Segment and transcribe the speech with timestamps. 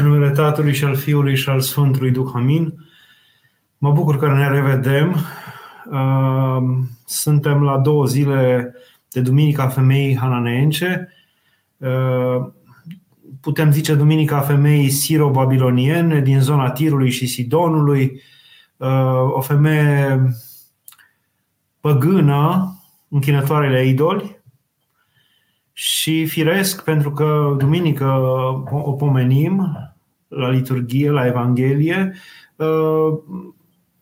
[0.00, 2.74] În numele Tatălui și al Fiului și al Sfântului Duh, amin.
[3.78, 5.16] Mă bucur că ne revedem.
[5.90, 8.72] Uh, suntem la două zile
[9.08, 11.08] de Duminica Femeii Hananeence.
[11.76, 12.46] Uh,
[13.40, 18.22] putem zice Duminica Femeii Siro-Babiloniene din zona Tirului și Sidonului.
[18.76, 20.22] Uh, o femeie
[21.80, 22.72] păgână,
[23.08, 24.37] închinătoare la idoli,
[25.80, 28.04] și firesc, pentru că duminică
[28.70, 29.76] o pomenim
[30.28, 32.14] la liturghie, la Evanghelie,
[32.56, 33.18] uh,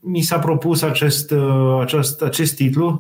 [0.01, 2.99] mi s-a propus acest, uh, acest, acest titlu,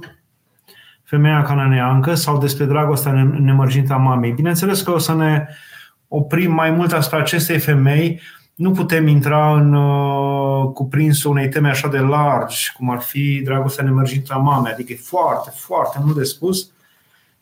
[1.02, 4.32] Femeia cananeancă sau despre dragostea nemărginită a mamei.
[4.32, 5.48] Bineînțeles că o să ne
[6.08, 8.20] oprim mai mult asupra acestei femei.
[8.54, 13.84] Nu putem intra în uh, cuprinsul unei teme așa de largi, cum ar fi dragostea
[13.84, 14.72] nemărginită a mamei.
[14.72, 16.70] Adică e foarte, foarte mult de spus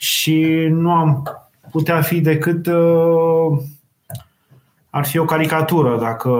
[0.04, 1.22] și nu am
[1.70, 3.58] putea fi decât uh,
[4.90, 6.30] ar fi o caricatură dacă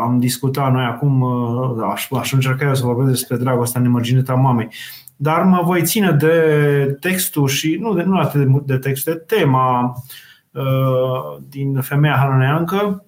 [0.00, 4.34] am discutat noi acum, uh, aș, aș încerca eu să vorbesc despre dragostea nemărginită a
[4.34, 4.68] mamei.
[5.16, 9.14] Dar mă voi ține de textul și, nu, de, nu atât de, de text, de
[9.14, 9.94] tema
[10.50, 13.04] uh, din Femeia Hananeancă,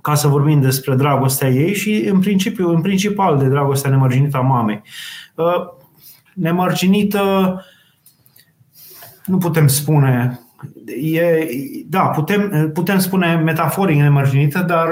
[0.00, 4.40] ca să vorbim despre dragostea ei și, în principiu, în principal, de dragostea nemărginită a
[4.40, 4.82] mamei.
[5.34, 5.66] Uh,
[6.34, 7.60] nemărginită
[9.26, 10.40] nu putem spune.
[11.12, 11.46] E,
[11.88, 14.88] da, putem, putem spune metaforic nemărginită, dar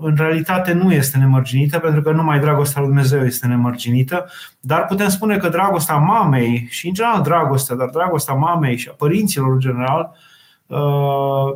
[0.00, 4.26] în realitate nu este nemărginită, pentru că numai dragostea lui Dumnezeu este nemărginită,
[4.60, 8.94] dar putem spune că dragostea mamei și în general dragostea, dar dragostea mamei și a
[8.94, 10.16] părinților în general,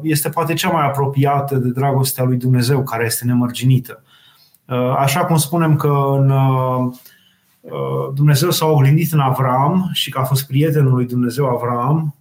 [0.02, 4.02] este poate cea mai apropiată de dragostea lui Dumnezeu care este nemărginită.
[4.98, 6.94] Așa cum spunem că în Uh,
[8.14, 12.14] Dumnezeu s-a oglindit în Avram și că a fost prietenul lui Dumnezeu Avram.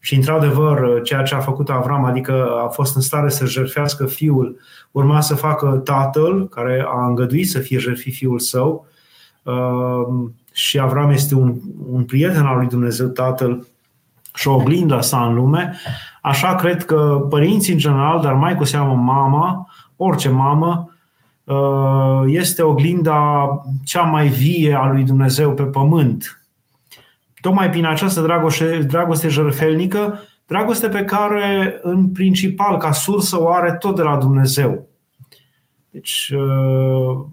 [0.00, 4.06] Și într-adevăr uh, ceea ce a făcut Avram, adică a fost în stare să jertfească
[4.06, 4.60] fiul,
[4.90, 8.86] urma să facă tatăl care a îngăduit să fie jertfit fiul său.
[9.42, 11.54] Uh, și Avram este un,
[11.90, 13.66] un prieten al lui Dumnezeu tatăl
[14.34, 15.76] și o oglindă sa în lume,
[16.22, 20.91] așa cred că părinții în general, dar mai cu seamă mama, orice mamă, Uh,
[22.26, 23.48] este oglinda
[23.84, 26.42] cea mai vie a lui Dumnezeu pe pământ.
[27.40, 33.72] Tocmai prin această dragoste, dragoste jertfelnică, dragoste pe care, în principal, ca sursă, o are
[33.72, 34.86] tot de la Dumnezeu.
[35.90, 37.24] Deci, uh,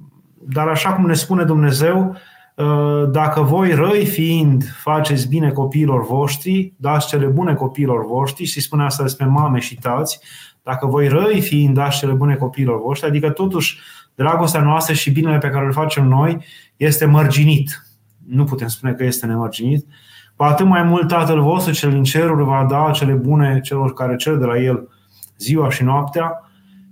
[0.48, 2.16] dar așa cum ne spune Dumnezeu,
[2.56, 8.62] uh, dacă voi răi fiind faceți bine copiilor voștri, dați cele bune copiilor voștri, și
[8.62, 10.20] spune asta despre mame și tați,
[10.64, 13.80] dacă voi răi fiind dați cele bune copiilor voștri, adică totuși
[14.16, 16.44] dragostea noastră și binele pe care îl facem noi
[16.78, 17.88] este mărginit.
[18.28, 19.86] Nu putem spune că este nemărginit.
[20.36, 24.16] Cu atât mai mult Tatăl vostru cel din ceruri va da cele bune celor care
[24.16, 24.88] cer de la El
[25.38, 26.44] ziua și noaptea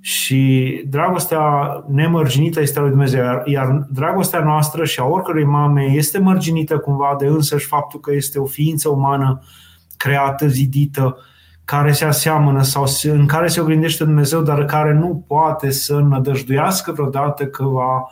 [0.02, 1.40] și dragostea
[1.88, 7.16] nemărginită este a lui Dumnezeu, iar dragostea noastră și a oricărei mame este mărginită cumva
[7.20, 9.42] de însăși faptul că este o ființă umană
[9.98, 11.18] creată, zidită,
[11.68, 16.92] care se aseamănă sau în care se oglindește Dumnezeu, dar care nu poate să nădăjduiască
[16.92, 18.08] vreodată că va,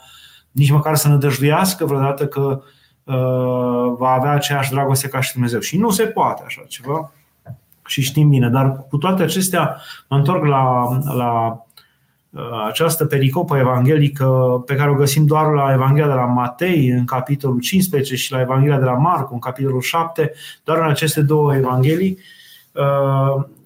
[0.52, 2.62] nici măcar să nădăjduiască vreodată că
[3.04, 5.60] uh, va avea aceeași dragoste ca și Dumnezeu.
[5.60, 7.12] Și nu se poate așa ceva.
[7.86, 11.66] Și știm bine, dar cu toate acestea mă întorc la, la
[12.30, 14.26] uh, această pericopă evanghelică
[14.66, 18.42] pe care o găsim doar la Evanghelia de la Matei în capitolul 15 și la
[18.42, 20.34] Evanghelia de la Marcu în capitolul 7,
[20.64, 22.18] doar în aceste două evanghelii,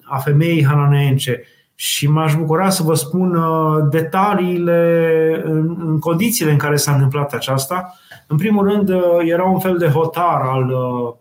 [0.04, 1.42] a femeii hananeence
[1.74, 7.32] și m-aș bucura să vă spun uh, detaliile în, în condițiile în care s-a întâmplat
[7.32, 7.94] aceasta.
[8.26, 11.14] În primul rând, uh, era un fel de hotar al uh,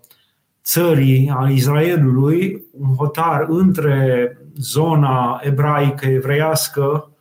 [0.64, 7.12] țării, al Israelului, un hotar între zona ebraică, evreiască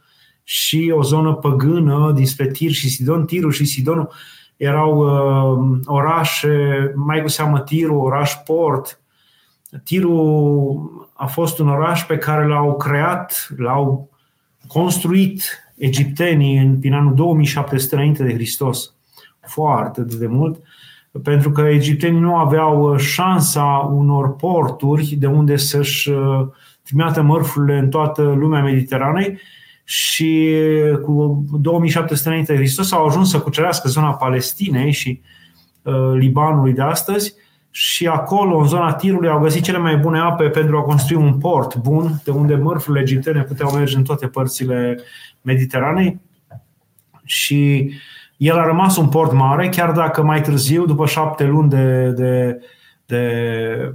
[0.42, 3.24] și o zonă păgână dinspre Tir și Sidon.
[3.24, 4.12] Tirul și Sidonul
[4.56, 8.97] erau uh, orașe, mai cu seamă Tirul, oraș port,
[9.84, 14.10] Tirul a fost un oraș pe care l-au creat, l-au
[14.66, 15.42] construit
[15.76, 18.94] egiptenii în, prin anul 2700 înainte de Hristos.
[19.40, 20.62] Foarte de mult.
[21.22, 26.46] Pentru că egiptenii nu aveau șansa unor porturi de unde să-și uh,
[26.82, 29.38] trimiată mărfurile în toată lumea Mediteranei
[29.84, 30.54] și
[31.02, 35.20] cu 2700 înainte de Hristos au ajuns să cucerească zona Palestinei și
[35.82, 37.34] uh, Libanului de astăzi
[37.80, 41.38] și acolo, în zona Tirului, au găsit cele mai bune ape pentru a construi un
[41.38, 44.98] port bun, de unde mărfurile egiptene puteau merge în toate părțile
[45.42, 46.20] Mediteranei.
[47.24, 47.90] Și
[48.36, 52.60] el a rămas un port mare, chiar dacă mai târziu, după șapte luni de, de,
[53.06, 53.94] de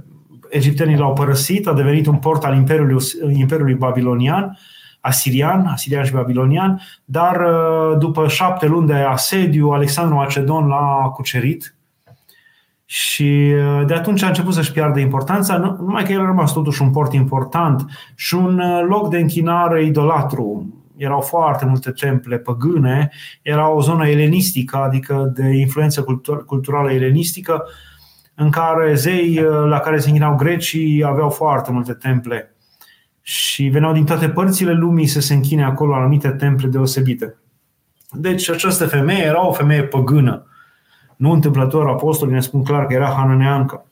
[0.50, 4.58] egiptenii l-au părăsit, a devenit un port al Imperiului, Imperiului Babilonian.
[5.00, 7.46] asirian, asirian și babilonian, dar
[7.98, 11.73] după șapte luni de asediu, Alexandru Macedon l-a cucerit
[12.84, 13.54] și
[13.86, 17.12] de atunci a început să-și piardă importanța, numai că el a rămas totuși un port
[17.12, 17.84] important
[18.14, 23.10] și un loc de închinare idolatru erau foarte multe temple păgâne,
[23.42, 26.06] era o zonă elenistică, adică de influență
[26.46, 27.64] culturală elenistică,
[28.34, 32.54] în care zei la care se închinau grecii aveau foarte multe temple
[33.22, 37.36] și veneau din toate părțile lumii să se închine acolo anumite temple deosebite.
[38.10, 40.46] Deci această femeie era o femeie păgână.
[41.24, 43.86] Nu întâmplător, apostolii ne spun clar că era hananeancă,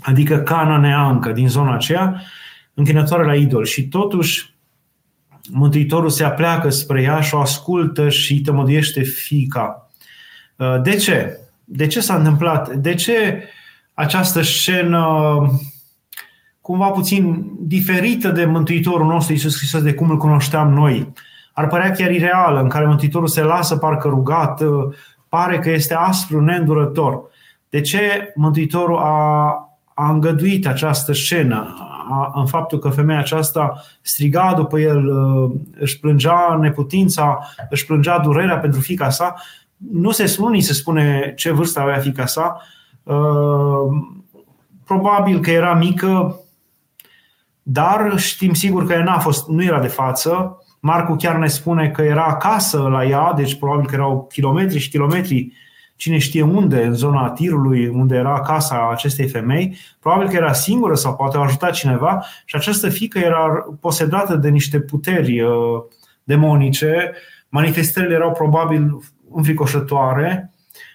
[0.00, 2.22] adică cananeancă din zona aceea,
[2.74, 3.64] închinătoare la idol.
[3.64, 4.54] Și totuși
[5.50, 9.90] Mântuitorul se apleacă spre ea și o ascultă și îi tămăduiește fica.
[10.56, 11.40] Uh, de ce?
[11.64, 12.74] De ce s-a întâmplat?
[12.74, 13.44] De ce
[13.94, 15.04] această scenă
[16.60, 21.12] cumva puțin diferită de Mântuitorul nostru Iisus Hristos de cum îl cunoșteam noi?
[21.52, 24.94] Ar părea chiar ireală, în care Mântuitorul se lasă parcă rugat, uh,
[25.30, 27.22] pare că este aspru, neîndurător.
[27.68, 29.48] De ce Mântuitorul a,
[29.94, 31.74] a îngăduit această scenă?
[32.34, 37.38] în faptul că femeia aceasta striga după el, uh, își plângea neputința,
[37.70, 39.34] își plângea durerea pentru fica sa.
[39.76, 42.60] Nu se spune, se spune ce vârstă avea fica sa.
[43.02, 43.88] Uh,
[44.84, 46.40] probabil că era mică,
[47.62, 50.59] dar știm sigur că ea n-a fost, nu era de față.
[50.80, 54.90] Marcu chiar ne spune că era acasă la ea, deci probabil că erau kilometri și
[54.90, 55.52] kilometri.
[55.96, 60.94] Cine știe unde, în zona tirului, unde era casa acestei femei, probabil că era singură
[60.94, 62.24] sau poate a ajutat cineva.
[62.44, 65.50] Și această fică era posedată de niște puteri uh,
[66.24, 67.12] demonice,
[67.48, 69.02] manifestările erau probabil
[69.32, 70.52] înfricoșătoare.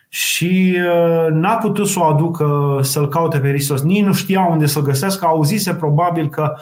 [0.10, 3.81] Și uh, n-a putut să o aducă să-l caute pe Hristos.
[3.81, 6.56] Nici nu știa unde să-l găsească, auzise probabil că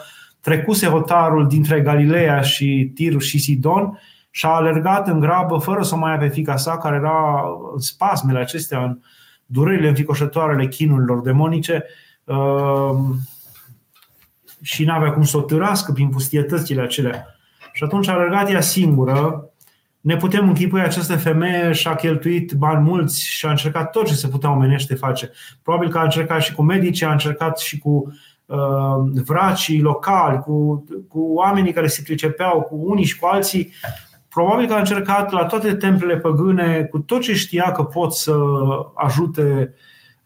[0.44, 3.98] trecuse hotarul dintre Galileea și Tir și Sidon
[4.30, 7.44] și a alergat în grabă fără să o mai ia pe fica sa, care era
[7.74, 8.98] în spasmele acestea, în
[9.46, 11.84] durerile înficoșătoare ale chinurilor demonice
[12.24, 12.94] uh,
[14.62, 17.26] și n-avea cum să o târască prin pustietățile acelea.
[17.72, 19.48] Și atunci a alergat ea singură.
[20.00, 24.28] Ne putem închipui această femeie și-a cheltuit bani mulți și a încercat tot ce se
[24.28, 25.30] putea omenește face.
[25.62, 28.14] Probabil că a încercat și cu medici, a încercat și cu uh,
[29.24, 33.72] vracii locali, cu, cu oamenii care se pricepeau, cu unii și cu alții,
[34.34, 38.36] Probabil că a încercat la toate templele păgâne, cu tot ce știa că pot să
[38.94, 39.74] ajute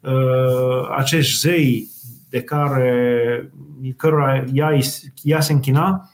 [0.01, 1.89] uh, acești zei
[2.31, 3.53] de care
[3.97, 4.79] cărora ea,
[5.23, 6.11] ea se închina,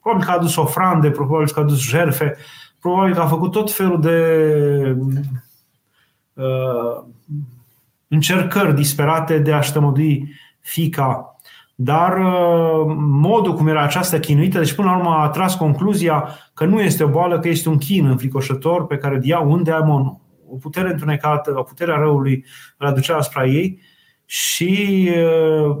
[0.00, 2.36] probabil că a adus ofrande, probabil că a adus jerfe,
[2.80, 4.96] probabil că a făcut tot felul de
[6.32, 7.04] uh,
[8.08, 11.37] încercări disperate de a-și tămădui fica
[11.80, 16.64] dar uh, modul cum era această chinuită, deci până la urmă a tras concluzia că
[16.64, 20.90] nu este o boală, că este un chin înfricoșător pe care un demon, o putere
[20.90, 22.44] întunecată, o putere a răului
[22.78, 23.80] îl aducea asupra ei
[24.24, 25.76] și uh,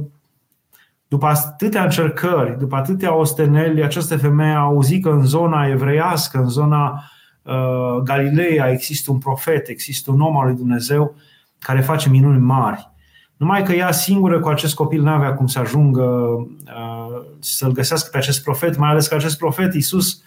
[1.08, 6.48] după atâtea încercări, după atâtea osteneli, această femeie a auzit că în zona evreiască, în
[6.48, 7.02] zona
[7.42, 11.14] uh, Galileea există un profet, există un om al lui Dumnezeu
[11.58, 12.96] care face minuni mari.
[13.38, 18.08] Numai că ea singură cu acest copil nu avea cum să ajungă uh, să-l găsească
[18.12, 20.22] pe acest profet, mai ales că acest profet, Iisus,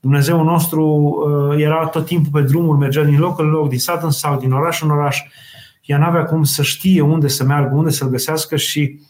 [0.00, 4.02] Dumnezeu nostru, uh, era tot timpul pe drumul, mergea din loc în loc, din sat
[4.02, 5.22] în sat, din oraș în oraș.
[5.84, 9.00] Ea nu avea cum să știe unde să meargă, unde să-l găsească și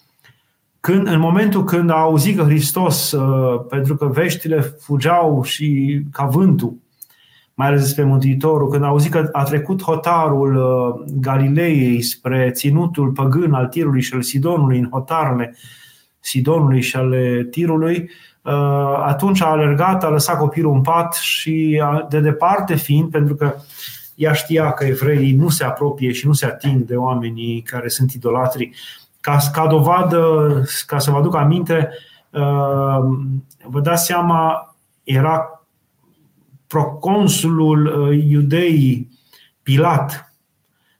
[0.81, 6.25] când, în momentul când a auzit că Hristos, uh, pentru că veștile fugeau și ca
[6.25, 6.75] vântul,
[7.55, 13.11] mai ales despre Mântuitorul, când a auzit că a trecut hotarul uh, Galileei spre ținutul
[13.11, 15.57] păgân al Tirului și al Sidonului, în hotarele
[16.21, 18.11] Sidonului și ale Tirului,
[18.43, 23.55] uh, atunci a alergat, a lăsat copilul în pat și de departe fiind, pentru că
[24.15, 28.13] ea știa că evreii nu se apropie și nu se ating de oamenii care sunt
[28.13, 28.71] idolatri,
[29.21, 30.23] ca, ca dovadă,
[30.87, 31.89] ca să vă aduc aminte,
[32.31, 32.99] uh,
[33.65, 35.64] vă dați seama, era
[36.75, 39.09] proconsulul uh, iudeii
[39.63, 40.35] Pilat,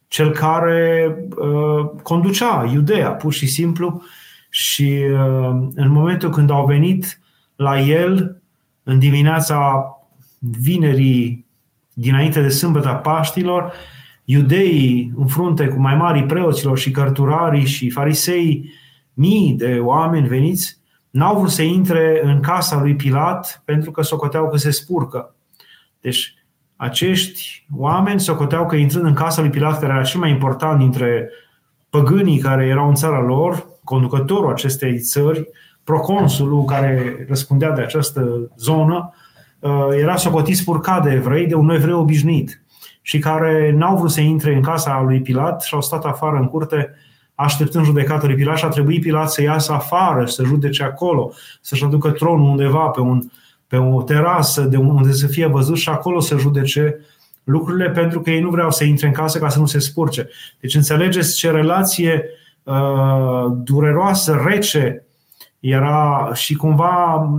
[0.07, 4.01] cel care uh, conducea Iudeea, pur și simplu,
[4.49, 7.19] și uh, în momentul când au venit
[7.55, 8.41] la el,
[8.83, 9.85] în dimineața
[10.39, 11.45] vinerii
[11.93, 13.71] dinainte de sâmbătă Paștilor,
[14.25, 18.69] iudeii în frunte cu mai mari preoților și cărturarii și farisei,
[19.13, 20.77] mii de oameni veniți,
[21.09, 25.34] n-au vrut să intre în casa lui Pilat pentru că socoteau că se spurcă.
[26.05, 26.33] Deci
[26.75, 31.29] acești oameni socoteau că intrând în casa lui Pilat, care era cel mai important dintre
[31.89, 35.49] păgânii care erau în țara lor, conducătorul acestei țări,
[35.83, 39.13] proconsulul care răspundea de această zonă,
[39.99, 42.63] era socotit spurcat de evrei, de un evreu obișnuit
[43.01, 46.47] și care n-au vrut să intre în casa lui Pilat și au stat afară în
[46.47, 46.95] curte
[47.35, 51.31] așteptând judecata lui Pilat și a trebuit Pilat să iasă afară, să judece acolo,
[51.61, 53.21] să-și aducă tronul undeva pe, un,
[53.67, 56.99] pe o terasă de unde să fie văzut și acolo să judece
[57.43, 60.29] lucrurile pentru că ei nu vreau să intre în casă ca să nu se spurce.
[60.59, 62.23] Deci înțelegeți ce relație
[62.63, 65.05] uh, dureroasă, rece
[65.59, 67.29] era și cumva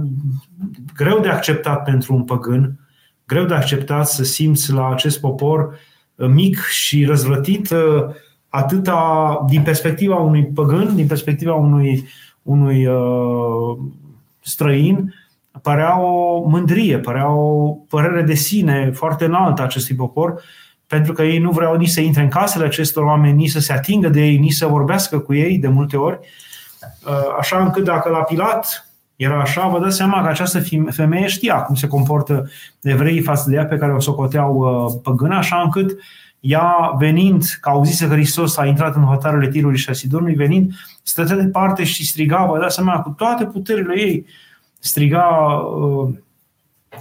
[0.97, 2.79] greu de acceptat pentru un păgân,
[3.27, 5.79] greu de acceptat să simți la acest popor
[6.15, 8.05] uh, mic și răzvrătit uh,
[8.49, 12.09] atâta din perspectiva unui păgân, din perspectiva unui,
[12.43, 13.79] unui uh,
[14.41, 15.15] străin,
[15.63, 20.43] părea o mândrie, părea o părere de sine foarte înaltă acestui popor,
[20.87, 23.73] pentru că ei nu vreau nici să intre în casele acestor oameni, nici să se
[23.73, 26.19] atingă de ei, nici să vorbească cu ei de multe ori.
[27.07, 31.63] Uh, așa încât dacă la Pilat era așa, vă dați seama că această femeie știa
[31.63, 32.51] cum se comportă
[32.83, 35.99] evreii față de ea pe care o socoteau uh, păgână, așa încât
[36.41, 40.73] ea venind, că auzise că Hristos a intrat în hotarele tirului și a Sidonului, venind,
[41.03, 44.27] stătea departe și striga, vă dați seama, cu toate puterile ei,
[44.87, 46.15] striga uh,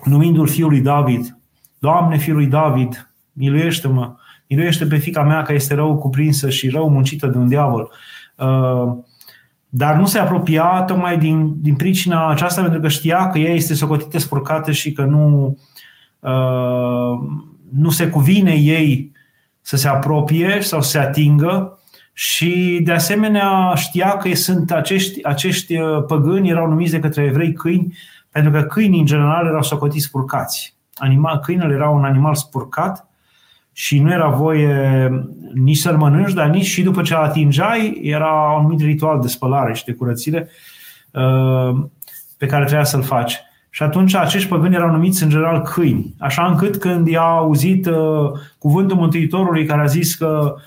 [0.03, 1.37] numindu-l fiul lui David,
[1.79, 4.15] Doamne, fiul lui David, miluiește-mă,
[4.47, 7.91] miluiește pe fica mea că este rău cuprinsă și rău muncită de un diavol.
[8.37, 8.93] Uh,
[9.69, 13.73] dar nu se apropia tocmai din, din pricina aceasta pentru că știa că ea este
[13.73, 15.57] socotită spurcată și că nu,
[16.19, 17.19] uh,
[17.69, 19.11] nu se cuvine ei
[19.61, 21.79] să se apropie sau să se atingă
[22.17, 27.53] și de asemenea știa că sunt acești, acești uh, păgâni erau numiți de către evrei
[27.53, 27.97] câini
[28.31, 30.75] pentru că câinii în general erau socotiți spurcați.
[30.95, 33.07] Animal, câinele era un animal spurcat
[33.71, 35.09] și nu era voie
[35.53, 39.27] nici să-l mănânci, dar nici și după ce îl atingeai, era un anumit ritual de
[39.27, 40.49] spălare și de curățire
[41.11, 41.85] uh,
[42.37, 43.39] pe care trebuia să-l faci.
[43.69, 46.13] Și atunci acești păgâni erau numiți în general câini.
[46.19, 50.61] Așa încât când i-a auzit uh, cuvântul Mântuitorului care a zis că uh,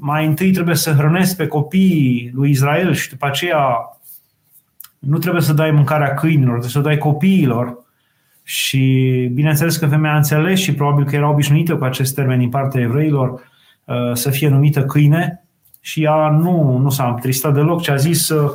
[0.00, 3.62] mai întâi trebuie să hrănesc pe copiii lui Israel și după aceea
[4.98, 7.86] nu trebuie să dai mâncarea câinilor, trebuie să o dai copiilor.
[8.42, 8.82] Și
[9.32, 12.80] bineînțeles că femeia a înțeles și probabil că era obișnuită cu acest termen din partea
[12.80, 13.50] evreilor
[13.84, 15.44] uh, să fie numită câine
[15.80, 18.50] și ea nu, nu s-a întristat deloc, ci a zis uh,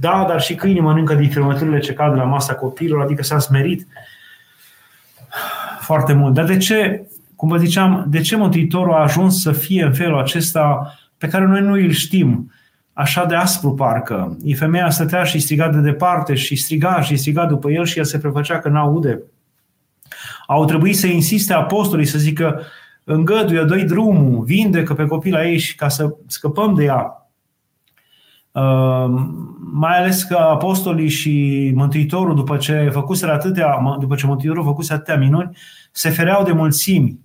[0.00, 3.38] da, dar și câinii mănâncă din firmăturile ce cad de la masa copiilor, adică s-a
[3.38, 3.86] smerit
[5.80, 6.34] foarte mult.
[6.34, 10.18] Dar de ce, cum vă ziceam, de ce Mântuitorul a ajuns să fie în felul
[10.18, 12.52] acesta pe care noi nu îl știm?
[12.92, 14.36] Așa de aspru parcă.
[14.42, 18.04] E femeia stătea și striga de departe și striga și striga după el și el
[18.04, 19.22] se prefăcea că n-aude.
[20.46, 22.60] Au trebuit să insiste apostolii să zică
[23.04, 27.28] îngăduie, dă drumul, vindecă pe copila ei și ca să scăpăm de ea.
[28.52, 34.92] Ehm, mai ales că apostolii și Mântuitorul, după ce făcuseră atâtea, după ce Mântuitorul făcuse
[34.92, 35.56] atâtea minuni,
[35.92, 37.18] se fereau de mulțimi.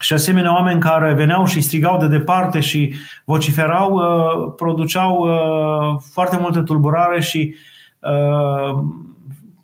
[0.00, 6.38] Și asemenea oameni care veneau și strigau de departe și vociferau, uh, produceau uh, foarte
[6.40, 7.54] multă tulburare și
[7.98, 8.82] uh,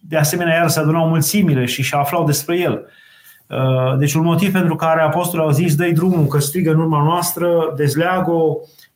[0.01, 2.87] de asemenea iar se adunau mulțimile și și aflau despre el.
[3.99, 7.73] Deci un motiv pentru care apostolul au zis dă drumul că strigă în urma noastră,
[7.77, 8.33] dezleagă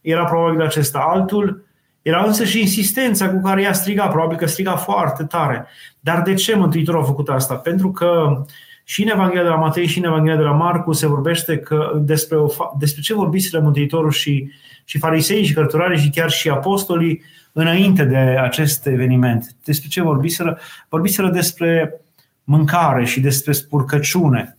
[0.00, 1.06] era probabil acesta.
[1.08, 1.64] Altul
[2.02, 5.66] era însă și insistența cu care ea striga, probabil că striga foarte tare.
[6.00, 7.54] Dar de ce Mântuitorul a făcut asta?
[7.54, 8.42] Pentru că
[8.90, 11.92] și în Evanghelia de la Matei și în Evanghelia de la Marcu se vorbește că
[11.96, 14.50] despre, o, despre ce vorbiseră Mântuitorul și,
[14.84, 19.56] și farisei și cărturarii și chiar și apostolii înainte de acest eveniment.
[19.64, 20.58] Despre ce vorbiseră?
[20.88, 22.00] Vorbiseră despre
[22.44, 24.56] mâncare și despre spurcăciune.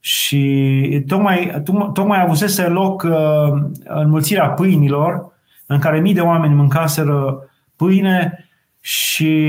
[0.00, 5.32] Și tocmai, tocmai avusese loc uh, înmulțirea pâinilor
[5.66, 8.48] în care mii de oameni mâncaseră pâine
[8.80, 9.44] și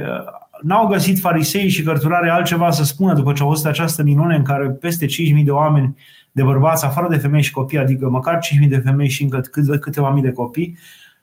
[0.00, 4.36] uh, n-au găsit farisei și cărturare altceva să spună după ce au văzut această minune
[4.36, 5.10] în care peste 5.000
[5.44, 5.96] de oameni
[6.32, 9.40] de bărbați, afară de femei și copii, adică măcar 5.000 de femei și încă
[9.80, 10.78] câteva mii de copii,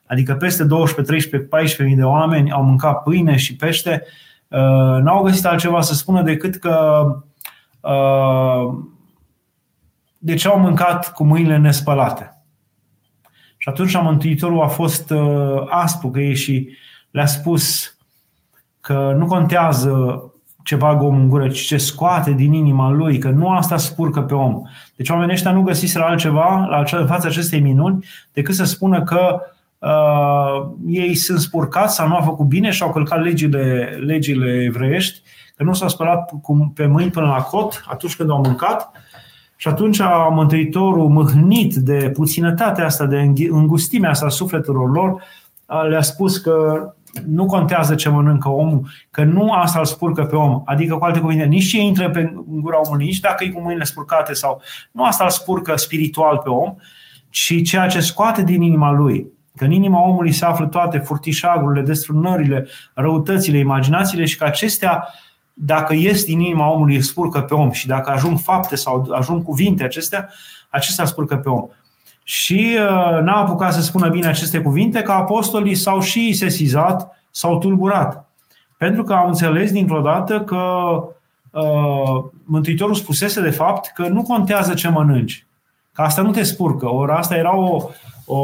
[0.06, 4.02] adică peste 12, 13, 14.000 de oameni au mâncat pâine și pește,
[4.48, 7.04] uh, n-au găsit altceva să spună decât că
[7.80, 8.78] uh,
[10.18, 12.34] de ce au mâncat cu mâinile nespălate.
[13.56, 16.68] Și atunci Mântuitorul a fost uh, aspru că ei și
[17.10, 17.94] le-a spus
[18.80, 20.24] că nu contează
[20.64, 24.22] ce bagă omul în gură, ci ce scoate din inima lui, că nu asta spurcă
[24.22, 24.62] pe om.
[24.96, 29.40] Deci oamenii ăștia nu găsiseră altceva la în fața acestei minuni decât să spună că
[29.78, 35.20] uh, ei sunt spurcați sau nu au făcut bine și au călcat legile, legile evreiești,
[35.56, 38.90] că nu s-au spălat cu, pe mâini până la cot atunci când au mâncat
[39.56, 45.22] și atunci Mântuitorul, mâhnit de puținătatea asta, de îngustimea asta a sufletelor lor,
[45.88, 46.84] le-a spus că
[47.26, 50.62] nu contează ce mănâncă omul, că nu asta îl spurcă pe om.
[50.64, 53.84] Adică, cu alte cuvinte, nici ce intră pe gura omului, nici dacă e cu mâinile
[53.84, 54.62] spurcate sau
[54.92, 56.74] nu asta îl spurcă spiritual pe om,
[57.30, 59.26] ci ceea ce scoate din inima lui.
[59.56, 65.08] Că în inima omului se află toate furtișagurile, destrunările, răutățile, imaginațiile și că acestea,
[65.54, 69.84] dacă ies din inima omului, spurcă pe om și dacă ajung fapte sau ajung cuvinte
[69.84, 70.28] acestea,
[70.70, 71.68] acestea spurcă pe om.
[72.30, 77.58] Și uh, n-a apucat să spună bine aceste cuvinte, că apostolii s-au și sesizat, s-au
[77.58, 78.30] tulburat.
[78.76, 80.64] Pentru că au înțeles dintr-o dată că
[81.50, 85.46] uh, Mântuitorul spusese de fapt că nu contează ce mănânci,
[85.92, 86.92] că asta nu te spurcă.
[86.92, 87.88] Ori asta era o,
[88.24, 88.40] o,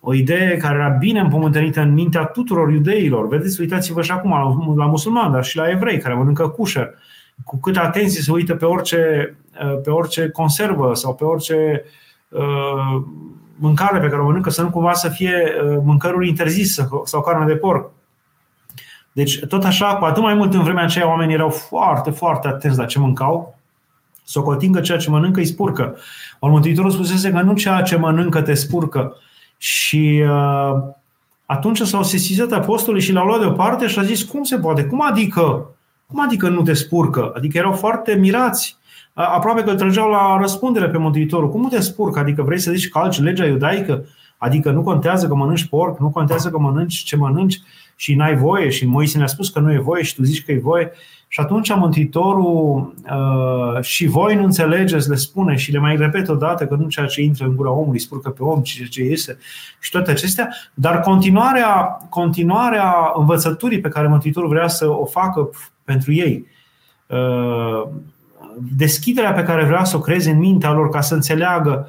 [0.00, 3.28] o idee care era bine împământenită în mintea tuturor iudeilor.
[3.28, 6.94] Vedeți, uitați-vă și acum la, la musulmani, dar și la evrei care mănâncă cușer.
[7.44, 11.84] Cu câtă atenție se uită pe orice Uh, pe orice conservă sau pe orice
[12.28, 13.02] uh,
[13.56, 17.46] mâncare pe care o mănâncă, să nu cumva să fie uh, mâncăruri interzise sau carne
[17.46, 17.90] de porc.
[19.12, 22.78] Deci, tot așa, cu atât mai mult în vremea aceea, oamenii erau foarte, foarte atenți
[22.78, 23.58] la ce mâncau,
[24.24, 25.96] să o că ceea ce mănâncă îi spurcă.
[26.38, 29.16] Ori Mântuitorul spusese că nu ceea ce mănâncă te spurcă.
[29.56, 30.82] Și uh,
[31.46, 34.84] atunci s-au sesizat apostolii și l-au luat deoparte și a zis, cum se poate?
[34.84, 35.70] Cum adică?
[36.06, 37.32] Cum adică nu te spurcă?
[37.36, 38.78] Adică erau foarte mirați
[39.16, 41.50] aproape că îl trăgeau la răspundere pe Mântuitorul.
[41.50, 42.18] Cum te spurcă?
[42.18, 44.04] Adică vrei să zici că alci legea iudaică?
[44.38, 47.60] Adică nu contează că mănânci porc, nu contează că mănânci ce mănânci
[47.96, 50.52] și n-ai voie și Moise ne-a spus că nu e voie și tu zici că
[50.52, 50.92] e voie.
[51.28, 56.66] Și atunci Mântuitorul uh, și voi nu înțelegeți, le spune și le mai repet odată
[56.66, 59.38] că nu ceea ce intră în gura omului spurcă pe om, ci ce iese
[59.80, 65.50] și toate acestea, dar continuarea, continuarea învățăturii pe care Mântuitorul vrea să o facă
[65.86, 66.46] pentru ei,
[67.06, 67.88] uh,
[68.76, 71.88] deschiderea pe care vrea să o creeze în mintea lor ca să înțeleagă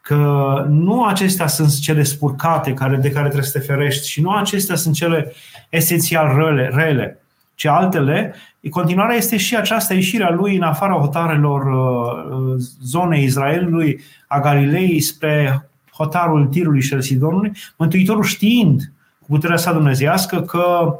[0.00, 4.30] că nu acestea sunt cele spurcate care, de care trebuie să te ferești și nu
[4.30, 5.32] acestea sunt cele
[5.68, 7.20] esențial rele, rele,
[7.54, 8.34] ci altele.
[8.70, 15.00] Continuarea este și această ieșire a lui în afara hotarelor uh, zonei Israelului, a Galilei,
[15.00, 20.94] spre hotarul Tirului și al Sidonului, Mântuitorul știind cu puterea sa dumnezească că uh,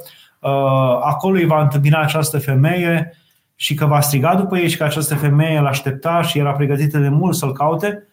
[1.02, 3.12] acolo îi va întâmpina această femeie
[3.54, 6.98] și că va striga după ei și că această femeie îl aștepta și era pregătită
[6.98, 8.08] de mult să-l caute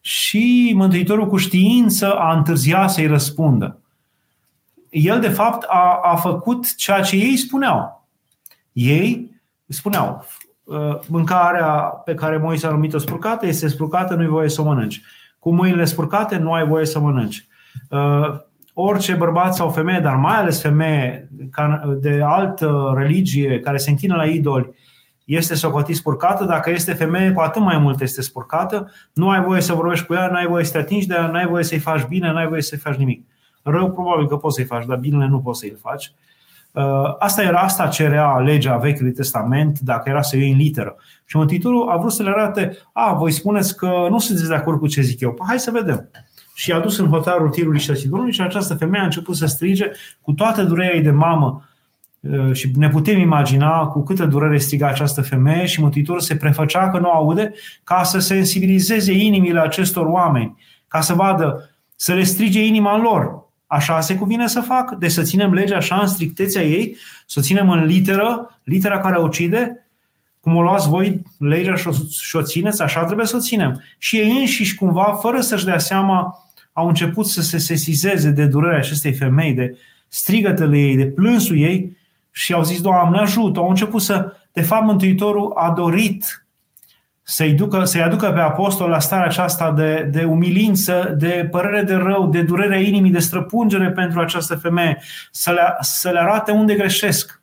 [0.00, 3.78] și Mântuitorul cu știință a întârziat să-i răspundă.
[4.90, 8.08] El, de fapt, a, a făcut ceea ce ei spuneau.
[8.72, 9.30] Ei
[9.66, 10.26] spuneau,
[10.68, 15.02] ă, mâncarea pe care Moise a numit-o spurcată este spurcată, nu-i voie să o mănânci.
[15.38, 17.46] Cu mâinile spurcate nu ai voie să mănânci.
[18.78, 21.28] Ă, orice bărbat sau femeie, dar mai ales femeie
[22.00, 24.74] de altă religie care se închină la idoli,
[25.24, 29.60] este socotit spurcată, dacă este femeie, cu atât mai mult este spurcată, nu ai voie
[29.60, 31.64] să vorbești cu ea, nu ai voie să te atingi de ea, nu ai voie
[31.64, 33.26] să-i faci bine, nu ai voie să-i faci nimic.
[33.62, 36.12] Rău probabil că poți să-i faci, dar binele nu poți să-i faci.
[36.72, 40.96] Uh, asta era, asta cerea legea Vechiului Testament, dacă era să iei în literă.
[41.24, 44.78] Și Mântuitorul a vrut să le arate, a, voi spuneți că nu sunteți de acord
[44.78, 45.32] cu ce zic eu.
[45.32, 46.10] Păi hai să vedem
[46.58, 49.46] și a dus în hotarul tirului și a Sidonului și această femeie a început să
[49.46, 49.90] strige
[50.20, 51.68] cu toată durerea ei de mamă
[52.20, 56.90] uh, și ne putem imagina cu câtă durere striga această femeie și Mântuitorul se prefăcea
[56.90, 57.52] că nu aude
[57.84, 60.56] ca să sensibilizeze inimile acestor oameni,
[60.88, 63.48] ca să vadă, să le strige inima în lor.
[63.66, 67.42] Așa se cuvine să fac, de să ținem legea așa în strictețea ei, să o
[67.42, 69.86] ținem în literă, litera care ucide,
[70.40, 71.74] cum o luați voi legea
[72.20, 73.82] și o țineți, așa trebuie să o ținem.
[73.98, 76.47] Și ei înșiși cumva, fără să-și dea seama,
[76.78, 81.96] au început să se sesizeze de durerea acestei femei, de strigătele ei, de plânsul ei
[82.30, 83.60] și au zis, Doamne, ajută.
[83.60, 86.46] Au început să, de fapt, Mântuitorul a dorit
[87.22, 91.94] să-i, ducă, să-i aducă pe apostol la starea aceasta de, de umilință, de părere de
[91.94, 96.74] rău, de durerea inimii, de străpungere pentru această femeie, să le, să le arate unde
[96.74, 97.42] greșesc,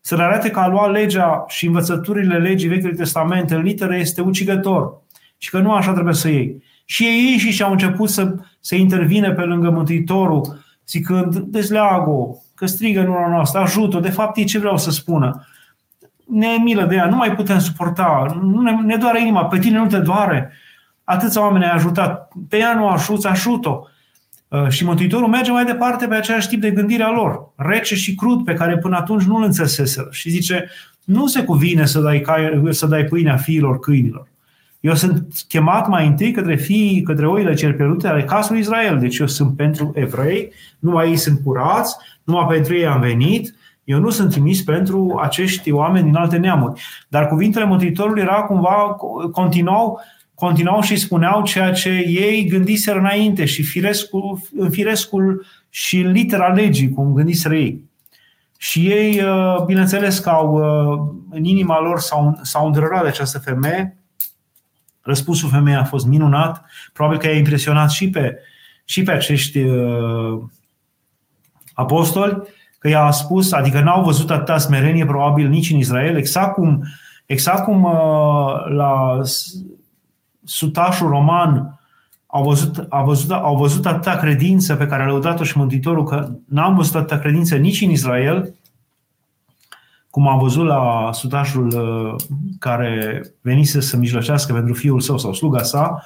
[0.00, 4.20] să le arate că a lua legea și învățăturile legii Vechiului Testament în literă este
[4.20, 5.02] ucigător
[5.38, 6.62] și că nu așa trebuie să iei.
[6.84, 13.00] Și ei și au început să, să intervine pe lângă Mântuitorul, zicând, dezleagă că strigă
[13.00, 15.46] în ura noastră, ajută de fapt e ce vreau să spună.
[16.26, 19.58] Ne e milă de ea, nu mai putem suporta, nu ne, ne doare inima, pe
[19.58, 20.52] tine nu te doare.
[21.04, 23.92] Atâția oameni ai ajutat, pe ea nu ajuți, ajută
[24.48, 28.14] uh, Și Mântuitorul merge mai departe pe același tip de gândire a lor, rece și
[28.14, 30.08] crud, pe care până atunci nu-l înțeleseseră.
[30.10, 30.70] Și zice,
[31.04, 34.28] nu se cuvine să dai, cai, să dai pâinea fiilor câinilor.
[34.80, 38.98] Eu sunt chemat mai întâi către fii, către oile cel pierdute ale casului Israel.
[38.98, 43.98] Deci eu sunt pentru evrei, numai ei sunt curați, numai pentru ei am venit, eu
[43.98, 46.82] nu sunt trimis pentru acești oameni din alte neamuri.
[47.08, 48.96] Dar cuvintele Mântuitorului era cumva,
[49.32, 50.00] continuau
[50.38, 56.48] continuau și spuneau ceea ce ei gândiseră înainte și firescul, în firescul și în litera
[56.48, 57.84] legii, cum gândiseră ei.
[58.56, 60.98] Și ei, uh, bineînțeles că au, uh,
[61.30, 63.97] în inima lor s-au, s-au îndrărat de această femeie.
[65.08, 66.64] Răspunsul femeii a fost minunat.
[66.92, 68.38] Probabil că i-a impresionat și pe,
[68.84, 70.40] și pe acești uh,
[71.74, 72.42] apostoli,
[72.78, 76.82] că i-a spus, adică n-au văzut atâta smerenie probabil nici în Israel, exact cum,
[77.26, 79.20] exact cum uh, la
[80.44, 81.80] sutașul roman
[82.26, 86.28] au văzut, au, văzut, au văzut atâta credință pe care a lăudat-o și Mântuitorul, că
[86.48, 88.54] n-am văzut atâta credință nici în Israel,
[90.18, 92.14] cum am văzut la sutașul uh,
[92.58, 96.02] care venise să mijlocească pentru fiul său sau sluga sa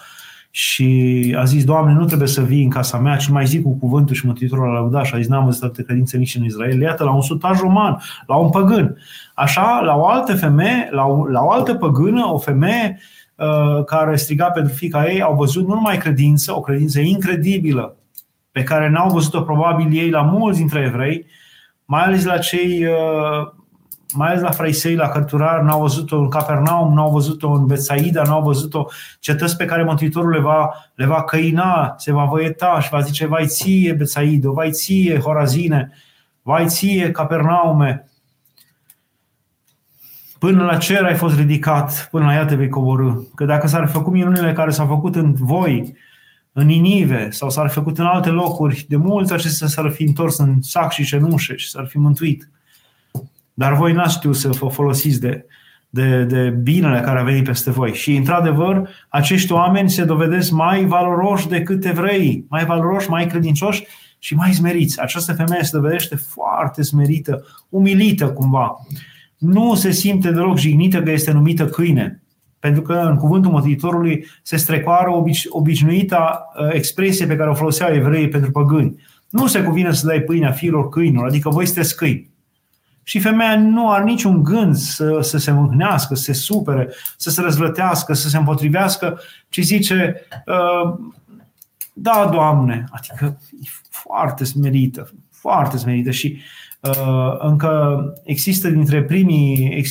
[0.51, 3.79] și a zis, Doamne, nu trebuie să vii în casa mea, ci mai zic cu
[3.79, 6.81] cuvântul și Mântuitorul a lăudat și a zis, n-am văzut atâta credință nici în Israel.
[6.81, 8.97] Iată, la un sutaș roman, la un păgân.
[9.35, 13.85] Așa, la o altă femeie, la o, la o altă păgână, o femeie uh, Uh,
[13.85, 17.97] care striga pentru fica ei au văzut nu numai credință, o credință incredibilă,
[18.51, 21.27] pe care n-au văzut-o probabil ei la mulți dintre evrei,
[21.85, 23.53] mai ales la cei, uh,
[24.13, 28.43] mai ales la fraisei, la cărturari, n-au văzut-o în Capernaum, n-au văzut-o în Betsaida, n-au
[28.43, 28.87] văzut-o
[29.21, 33.27] cetăți pe care Mântuitorul le va, le va căina, se va văieta și va zice,
[33.27, 35.93] vai ție Betsaida, vai ție Horazine,
[36.43, 38.07] vai ție Capernaume,
[40.43, 43.13] Până la cer ai fost ridicat, până la ea te vei coborâ.
[43.35, 45.97] Că dacă s-ar fi făcut minunile care s-au făcut în voi,
[46.53, 50.39] în Inive, sau s-ar fi făcut în alte locuri, de mulți acestea s-ar fi întors
[50.39, 52.51] în sac și cenușe și s-ar fi mântuit.
[53.55, 55.47] Dar voi n-ați știut să vă folosiți de,
[55.91, 57.95] de, de binele care a venit peste voi.
[57.95, 63.85] Și, într-adevăr, acești oameni se dovedesc mai valoroși decât evrei, mai valoroși, mai credincioși
[64.19, 65.01] și mai smeriți.
[65.01, 68.77] Această femeie se dovedește foarte smerită, umilită cumva
[69.43, 72.23] nu se simte deloc jignită că este numită câine.
[72.59, 77.95] Pentru că în cuvântul Mântuitorului se strecoară obici, obișnuita uh, expresie pe care o foloseau
[77.95, 79.01] evreii pentru păgâni.
[79.31, 82.31] Nu se cuvine să dai pâinea fiilor câinilor, adică voi sunteți câini.
[83.03, 87.41] Și femeia nu are niciun gând să, să se mâhnească, să se supere, să se
[87.41, 90.99] răzvătească, să se împotrivească, ci zice, uh,
[91.93, 96.41] da, Doamne, adică e foarte smerită, foarte smerită și
[96.83, 99.85] Uh, încă există dintre primii,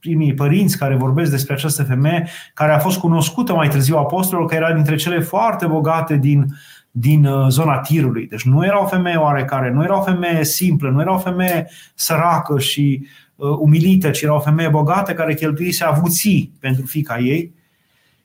[0.00, 4.54] primii părinți care vorbesc despre această femeie, care a fost cunoscută mai târziu apostolul, că
[4.54, 6.46] era dintre cele foarte bogate din,
[6.90, 8.26] din uh, zona tirului.
[8.26, 11.70] Deci nu era o femeie oarecare, nu era o femeie simplă, nu era o femeie
[11.94, 17.52] săracă și uh, umilită, ci era o femeie bogată care cheltuise avuții pentru fica ei.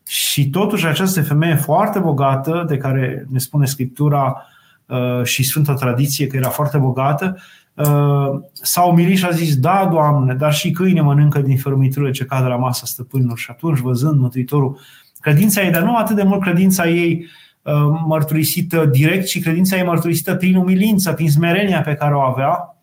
[0.07, 4.45] Și totuși această femeie foarte bogată, de care ne spune Scriptura
[4.85, 7.37] uh, și Sfânta Tradiție că era foarte bogată,
[7.75, 12.25] Uh, s-a umilit și a zis, da, Doamne, dar și câine mănâncă din fărâmiturile ce
[12.25, 13.37] cad la masa stăpânilor.
[13.37, 14.79] Și atunci, văzând Mântuitorul,
[15.19, 17.25] credința ei, dar nu atât de mult credința ei
[17.61, 17.73] uh,
[18.05, 22.75] mărturisită direct, ci credința ei mărturisită prin umilință, prin smerenia pe care o avea,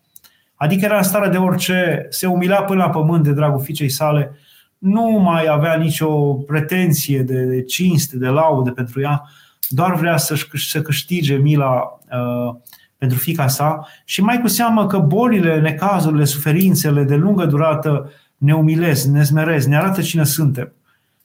[0.55, 4.31] adică era în stare de orice, se umila până la pământ de dragul fiicei sale,
[4.77, 9.23] nu mai avea nicio pretenție de, de cinste, de laude pentru ea,
[9.67, 12.55] doar vrea să, să câștige mila uh,
[13.03, 18.53] pentru fica sa și mai cu seamă că bolile, necazurile, suferințele de lungă durată ne
[18.53, 20.73] umilesc, ne smeresc, ne arată cine suntem.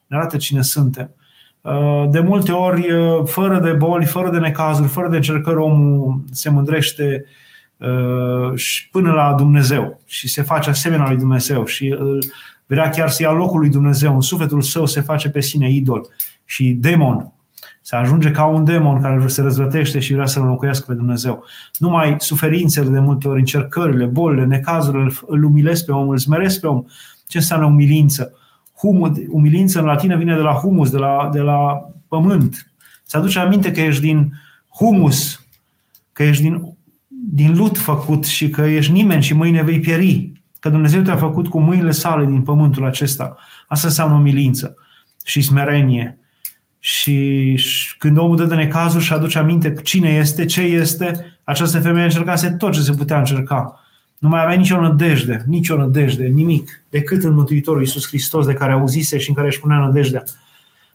[0.07, 1.11] Ne arată cine suntem.
[1.61, 6.25] Uh, de multe ori, uh, fără de boli, fără de necazuri, fără de încercări, omul
[6.31, 7.25] se mândrește
[7.77, 11.99] uh, și până la Dumnezeu și se face asemenea lui Dumnezeu și
[12.67, 14.14] vrea chiar să ia locul lui Dumnezeu.
[14.14, 16.07] În sufletul său se face pe sine idol
[16.45, 17.33] și demon
[17.88, 21.44] se ajunge ca un demon care se răzvătește și vrea să înlocuiască pe Dumnezeu.
[21.79, 26.66] Numai suferințele de multe ori, încercările, bolile, necazurile îl umilesc pe om, îl smeresc pe
[26.66, 26.85] om.
[27.27, 28.33] Ce înseamnă umilință?
[28.77, 32.72] Humus, umilință în latină vine de la humus, de la, de la pământ.
[33.03, 34.33] Să aduce aminte că ești din
[34.74, 35.46] humus,
[36.12, 36.77] că ești din,
[37.09, 40.33] din lut făcut și că ești nimeni și mâine vei pieri.
[40.61, 43.37] Că Dumnezeu te-a făcut cu mâinile sale din pământul acesta.
[43.68, 44.74] Asta înseamnă umilință
[45.24, 46.18] și smerenie
[46.79, 47.59] și
[47.99, 52.51] când omul dă de necazul și aduce aminte cine este, ce este, această femeie încercase
[52.51, 53.81] tot ce se putea încerca.
[54.19, 58.73] Nu mai avea nicio nădejde, nicio nădejde, nimic, decât în Mântuitorul Iisus Hristos de care
[58.73, 60.23] auzise și în care își punea nădejdea.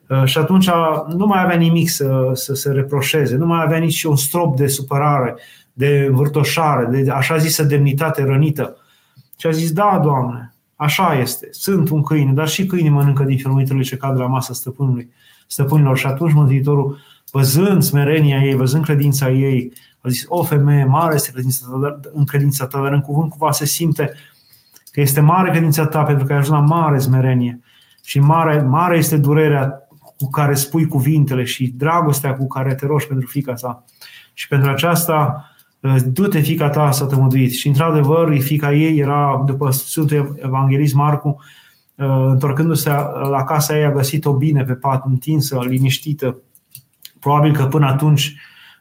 [0.08, 0.69] Uh, și atunci
[1.15, 4.67] nu mai avea nimic să, să se reproșeze, nu mai avea nici un strop de
[4.67, 5.36] supărare,
[5.74, 8.78] de învârtoșare, de așa zisă demnitate rănită.
[9.38, 13.38] Și a zis, da, Doamne, așa este, sunt un câine, dar și câinii mănâncă din
[13.38, 15.12] fermiturile ce cad la masa stăpânului
[15.47, 15.97] stăpânilor.
[15.97, 16.97] Și atunci Mântuitorul,
[17.32, 21.99] văzând smerenia ei, văzând credința ei, a zis, o femeie, mare este credința ta, dar,
[22.13, 24.13] în credința ta, dar în cuvânt cumva se simte
[24.91, 27.60] că este mare credința ta pentru că ai ajuns la mare smerenie.
[28.03, 33.08] Și mare, mare este durerea cu care spui cuvintele și dragostea cu care te rogi
[33.08, 33.84] pentru fica ta.
[34.34, 37.51] Și pentru aceasta, uh, du-te fica ta să te măduit.
[37.51, 41.43] Și într-adevăr, fica ei era, după Sfântul Evanghelist Marcu, uh,
[41.95, 42.89] întorcându-se
[43.29, 46.38] la casa ei, a găsit-o bine pe pat, întinsă, liniștită.
[47.19, 48.36] Probabil că până atunci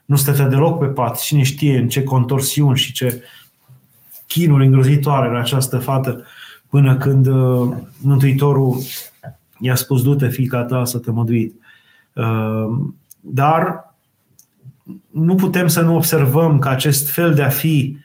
[0.05, 1.19] nu stătea deloc pe pat.
[1.19, 3.23] Cine știe în ce contorsiuni și ce
[4.27, 6.23] chinuri îngrozitoare era această fată
[6.69, 8.77] până când uh, Mântuitorul
[9.59, 11.55] i-a spus du-te fica ta să te măduit.
[13.19, 13.93] Dar
[15.11, 17.97] nu putem să nu observăm că acest fel de a fi,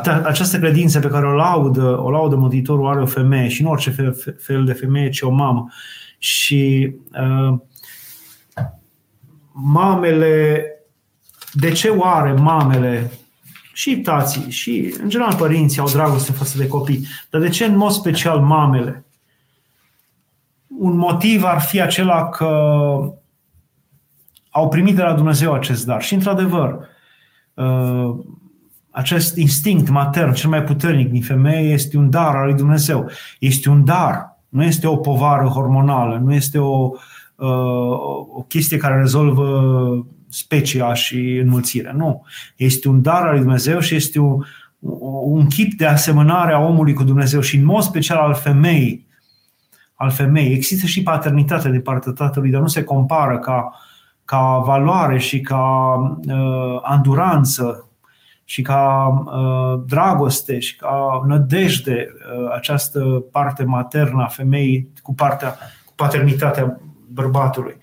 [0.00, 3.90] această credință pe care o laudă, o laudă Mântuitorul are o femeie și nu orice
[3.90, 5.68] fel, fel de femeie, ci o mamă.
[6.18, 7.58] Și uh,
[9.52, 10.64] mamele,
[11.52, 13.10] de ce oare mamele
[13.72, 17.76] și tații și, în general, părinții au dragoste față de copii, dar de ce în
[17.76, 19.04] mod special mamele?
[20.78, 22.46] Un motiv ar fi acela că
[24.50, 26.02] au primit de la Dumnezeu acest dar.
[26.02, 26.88] Și, într-adevăr,
[27.54, 28.14] uh,
[28.92, 33.10] acest instinct matern cel mai puternic din femeie este un dar al lui Dumnezeu.
[33.38, 36.90] Este un dar, nu este o povară hormonală, nu este o,
[37.36, 37.48] uh,
[38.34, 41.92] o chestie care rezolvă specia și înmulțirea.
[41.92, 42.24] Nu.
[42.56, 44.44] Este un dar al lui Dumnezeu și este un,
[45.24, 49.06] un chip de asemănare a omului cu Dumnezeu și în mod special al femeii.
[49.94, 50.54] Al femeii.
[50.54, 53.90] Există și paternitate de partea tatălui, dar nu se compară ca uh,
[54.24, 55.94] ca valoare și ca
[56.26, 57.88] uh, anduranță
[58.44, 63.00] și ca uh, dragoste și ca nădejde uh, această
[63.30, 67.76] parte maternă a femeii cu partea cu paternitatea bărbatului.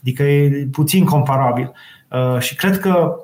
[0.00, 1.72] Adică e puțin comparabil.
[2.10, 3.20] Uh, și cred că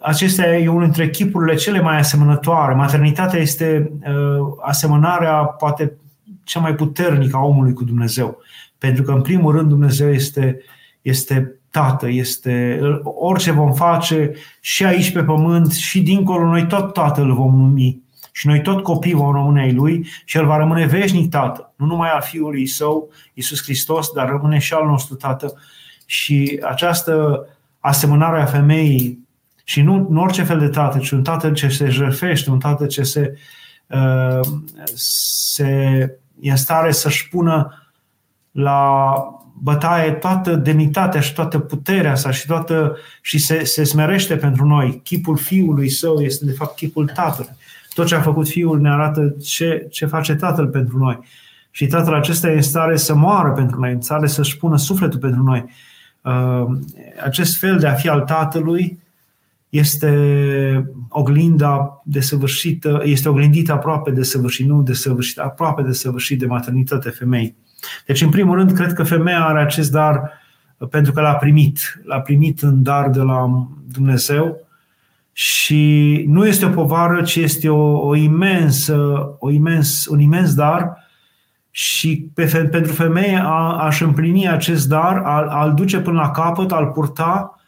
[0.00, 2.74] acesta e unul dintre chipurile cele mai asemănătoare.
[2.74, 5.96] Maternitatea este uh, asemănarea poate
[6.44, 8.38] cea mai puternică a omului cu Dumnezeu.
[8.78, 10.60] Pentru că, în primul rând, Dumnezeu este,
[11.02, 17.34] este Tată este, orice vom face și aici pe pământ și dincolo, noi tot Tatăl
[17.34, 18.02] vom numi
[18.32, 21.86] și noi tot copii vom rămâne ai Lui și El va rămâne veșnic Tată, nu
[21.86, 25.52] numai al Fiului Său, Iisus Hristos, dar rămâne și al nostru Tată.
[26.06, 27.46] Și această
[27.80, 29.26] asemănare a femeii
[29.64, 32.86] și nu, nu orice fel de tată, ci un tată ce se jerfește, un tată
[32.86, 33.38] ce se,
[33.86, 34.40] uh,
[34.94, 35.66] se
[36.40, 37.88] e în stare să-și pună
[38.50, 39.14] la
[39.62, 45.00] bătaie toată demnitatea și toată puterea sa și, toată, și se, se smerește pentru noi.
[45.04, 47.56] Chipul fiului său este de fapt chipul tatălui.
[47.94, 51.18] Tot ce a făcut fiul ne arată ce, ce face tatăl pentru noi.
[51.70, 55.18] Și tatăl acesta e în stare să moară pentru noi, în stare să-și pună sufletul
[55.18, 55.64] pentru noi.
[56.22, 56.66] Uh,
[57.24, 58.98] acest fel de a fi al tatălui
[59.68, 66.46] este oglinda desăvârșită, este oglindită aproape de săvârșit, nu de săvârșit, aproape de săvârșit de
[66.46, 67.54] maternitate femei.
[68.06, 70.32] Deci, în primul rând, cred că femeia are acest dar
[70.90, 72.00] pentru că l-a primit.
[72.04, 74.66] L-a primit în dar de la Dumnezeu
[75.32, 81.06] și nu este o povară, ci este o, o imensă, o imens, un imens dar
[81.70, 86.72] și pe, pentru femeie a, aș împlini acest dar, al, al duce până la capăt,
[86.72, 87.60] al purta,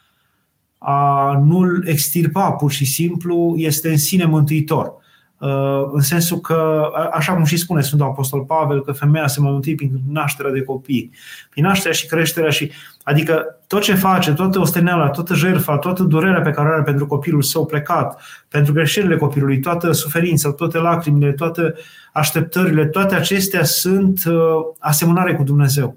[0.78, 4.92] a nu-l extirpa pur și simplu, este în sine mântuitor.
[5.40, 9.74] Uh, în sensul că, așa cum și spune Sfântul Apostol Pavel, că femeia se mântui
[9.74, 11.10] prin nașterea de copii,
[11.50, 12.70] prin nașterea și creșterea și,
[13.02, 17.06] adică tot ce face, toată osteneala, toată jertfa, toată durerea pe care o are pentru
[17.06, 21.74] copilul său plecat, pentru greșelile copilului, toată suferința, toate lacrimile, toate
[22.12, 24.34] așteptările, toate acestea sunt uh,
[24.78, 25.96] asemănare cu Dumnezeu.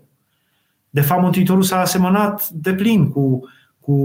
[0.89, 3.39] De fapt, Mântuitorul s-a asemănat de plin cu,
[3.79, 3.95] cu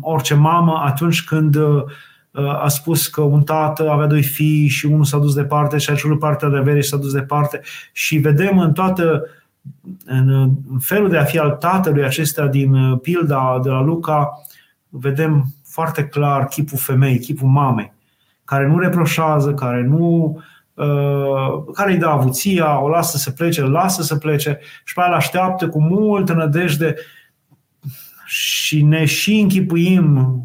[0.00, 1.82] orice mamă atunci când uh,
[2.32, 5.94] a spus că un tată avea doi fii și unul s-a dus departe și a
[5.94, 7.60] cerut partea de avere și s-a dus departe.
[7.92, 9.24] Și vedem în toată
[10.04, 14.40] în felul de a fi al tatălui acesta din uh, pilda de la Luca,
[14.88, 17.92] vedem foarte clar chipul femei, chipul mamei,
[18.44, 20.38] care nu reproșează, care nu
[20.74, 25.00] uh, care îi dă avuția, o lasă să plece, îl lasă să plece și pe
[25.00, 26.94] aia așteaptă cu multă nădejde
[28.26, 30.44] și ne și închipuim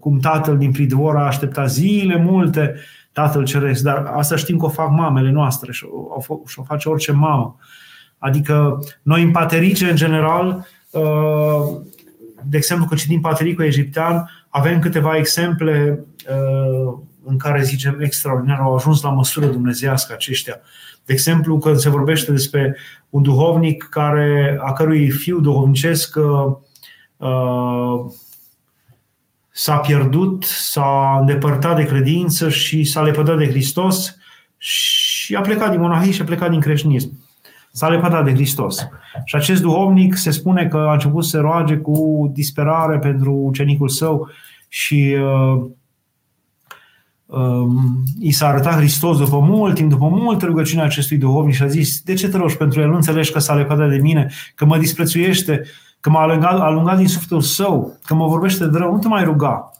[0.00, 2.74] cum tatăl din pridvor a așteptat zile multe,
[3.12, 5.86] tatăl ceresc, dar asta știm că o fac mamele noastre și
[6.26, 7.56] o, și o face orice mamă.
[8.18, 11.80] Adică noi în paterice, în general, uh,
[12.44, 18.74] de exemplu, când citim patericul egiptean, avem câteva exemple uh, în care zicem extraordinar, au
[18.74, 20.60] ajuns la măsură dumnezească aceștia.
[21.04, 22.76] De exemplu, când se vorbește despre
[23.10, 26.56] un duhovnic care, a cărui fiu duhovnicesc uh,
[29.52, 34.16] s-a pierdut, s-a îndepărtat de credință și s-a lepădat de Hristos
[34.56, 37.12] și a plecat din monahie și a plecat din creștinism.
[37.72, 38.88] S-a lepădat de Hristos.
[39.24, 43.88] Și acest duhovnic se spune că a început să se roage cu disperare pentru ucenicul
[43.88, 44.28] său
[44.68, 45.64] și uh,
[47.26, 47.66] uh,
[48.20, 52.00] i s-a arătat Hristos după mult timp, după multă rugăciune acestui duhovnic și a zis,
[52.00, 52.88] de ce te rogi pentru el?
[52.88, 55.62] Nu înțelegi că s-a lepădat de mine, că mă disprețuiește,
[56.02, 59.24] că m-a alungat, alungat din sufletul său, că mă vorbește de rău, nu te mai
[59.24, 59.70] ruga.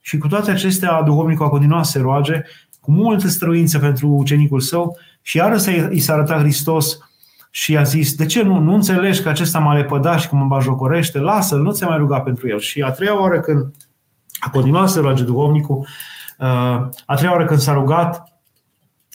[0.00, 2.42] Și cu toate acestea, duhovnicul a continuat să se roage
[2.80, 6.98] cu multă străință pentru ucenicul său și iarăși i s-a arătat Hristos
[7.50, 10.44] și a zis, de ce nu, nu înțelegi că acesta m-a lepădat și că mă
[10.44, 11.18] bajocorește?
[11.18, 12.58] Lasă-l, nu ți mai ruga pentru el.
[12.58, 13.74] Și a treia oară când
[14.38, 15.86] a continuat să roage duhovnicul,
[16.38, 16.46] uh,
[17.06, 18.33] a treia oară când s-a rugat,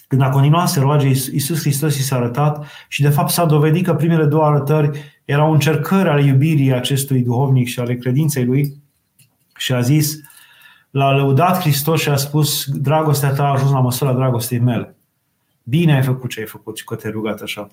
[0.09, 3.85] când a continuat să roage, Iisus Hristos i s-a arătat și de fapt s-a dovedit
[3.85, 8.81] că primele două arătări erau încercări ale iubirii acestui duhovnic și ale credinței lui
[9.57, 10.19] și a zis,
[10.89, 14.95] l-a lăudat Hristos și a spus, dragostea ta a ajuns la măsura dragostei mele.
[15.63, 17.67] Bine ai făcut ce ai făcut și că te-ai rugat așa.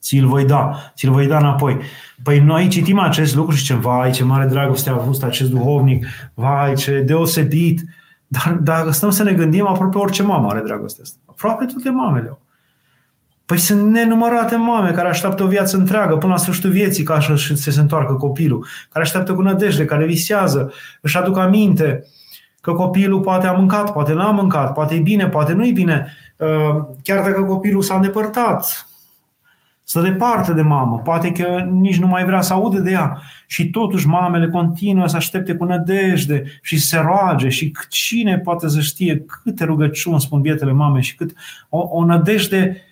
[0.00, 1.78] Ți-l voi da, ți-l voi da înapoi.
[2.22, 6.06] Păi noi citim acest lucru și zicem, vai, ce mare dragoste a avut acest duhovnic,
[6.34, 7.84] vai, ce deosebit.
[8.26, 11.18] Dar dacă stăm să ne gândim, aproape orice mamă are dragostea asta.
[11.24, 12.40] Aproape toate mamele au.
[13.46, 17.54] Păi sunt nenumărate mame care așteaptă o viață întreagă până la sfârșitul vieții ca să
[17.54, 22.04] se, se întoarcă copilul, care așteaptă cu nădejde, care visează, își aduc aminte
[22.60, 26.12] că copilul poate a mâncat, poate n-a mâncat, poate e bine, poate nu e bine,
[26.36, 28.88] uh, chiar dacă copilul s-a îndepărtat,
[29.88, 33.70] stă departe de mamă, poate că nici nu mai vrea să audă de ea și
[33.70, 38.80] totuși mamele continuă să aștepte cu nădejde și să se roage și cine poate să
[38.80, 41.32] știe câte rugăciuni spun bietele mame și cât
[41.68, 42.82] o, o nădejde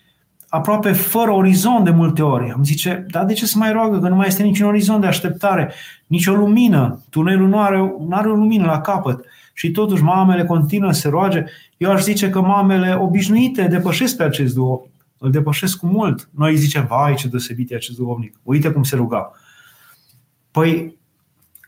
[0.49, 2.51] aproape fără orizont de multe ori.
[2.51, 3.99] Am zice, dar de ce să mai roagă?
[3.99, 5.73] Că nu mai este niciun orizont de așteptare,
[6.07, 7.01] nicio lumină.
[7.11, 9.25] Tunelul nu are, nu are o lumină la capăt.
[9.53, 11.45] Și totuși mamele continuă să se roage.
[11.77, 14.94] Eu aș zice că mamele obișnuite depășesc pe acest duhovnic.
[15.25, 16.29] Îl depășesc cu mult.
[16.35, 18.41] Noi zicem, vai ce deosebit e acest duhovnic.
[18.43, 19.31] Uite cum se ruga.
[20.51, 20.99] Păi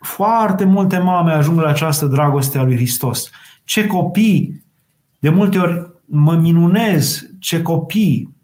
[0.01, 3.31] foarte multe mame ajung la această dragoste a lui Hristos.
[3.65, 4.65] Ce copii,
[5.19, 8.35] de multe ori mă minunez, ce copii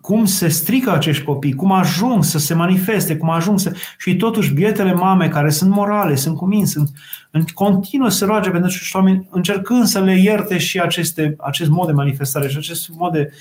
[0.00, 3.72] cum se strică acești copii, cum ajung să se manifeste, cum ajung să...
[3.98, 6.90] Și totuși bietele mame care sunt morale, sunt cuminți, sunt
[7.30, 11.86] în continuă să roage pentru acești oameni, încercând să le ierte și aceste, acest mod
[11.86, 13.32] de manifestare și acest mod de,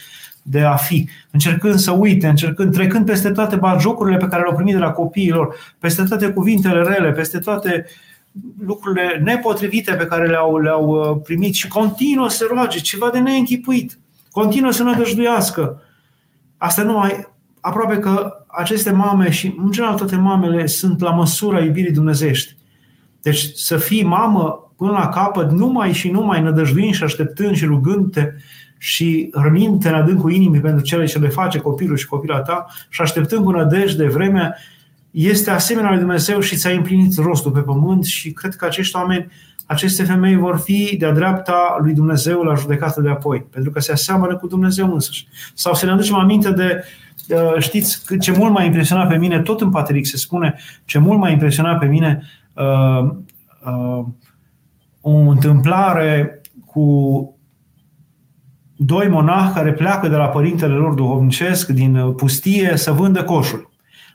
[0.47, 4.73] de a fi, încercând să uite, încercând, trecând peste toate jocurile pe care le-au primit
[4.73, 7.85] de la copiilor, peste toate cuvintele rele, peste toate
[8.65, 13.99] lucrurile nepotrivite pe care le-au, le-au uh, primit și continuă să roage, ceva de neînchipuit,
[14.31, 15.79] continuă să nădăjduiască,
[16.57, 17.27] Asta nu mai,
[17.59, 22.55] aproape că aceste mame și în general toate mamele sunt la măsura iubirii dumnezești.
[23.21, 28.33] Deci să fii mamă până la capăt, numai și numai nădăjduind și așteptând și rugându-te
[28.77, 33.01] și răminte în adâncul inimii pentru cele ce le face copilul și copila ta și
[33.01, 34.55] așteptând cu nădejde vremea,
[35.11, 39.31] este asemenea lui Dumnezeu și ți-a împlinit rostul pe pământ și cred că acești oameni,
[39.65, 43.91] aceste femei vor fi de-a dreapta lui Dumnezeu la judecată de apoi, pentru că se
[43.91, 45.27] aseamănă cu Dumnezeu însuși.
[45.53, 46.83] Sau să ne aducem aminte de,
[47.59, 51.29] știți, ce mult m-a impresionat pe mine, tot în Patrick se spune, ce mult m-a
[51.29, 52.21] impresionat pe mine
[52.53, 53.09] uh,
[53.65, 54.05] uh,
[55.01, 57.34] o întâmplare cu
[58.75, 63.67] doi monahi care pleacă de la părintele lor duhovnicesc din pustie să vândă coșuri.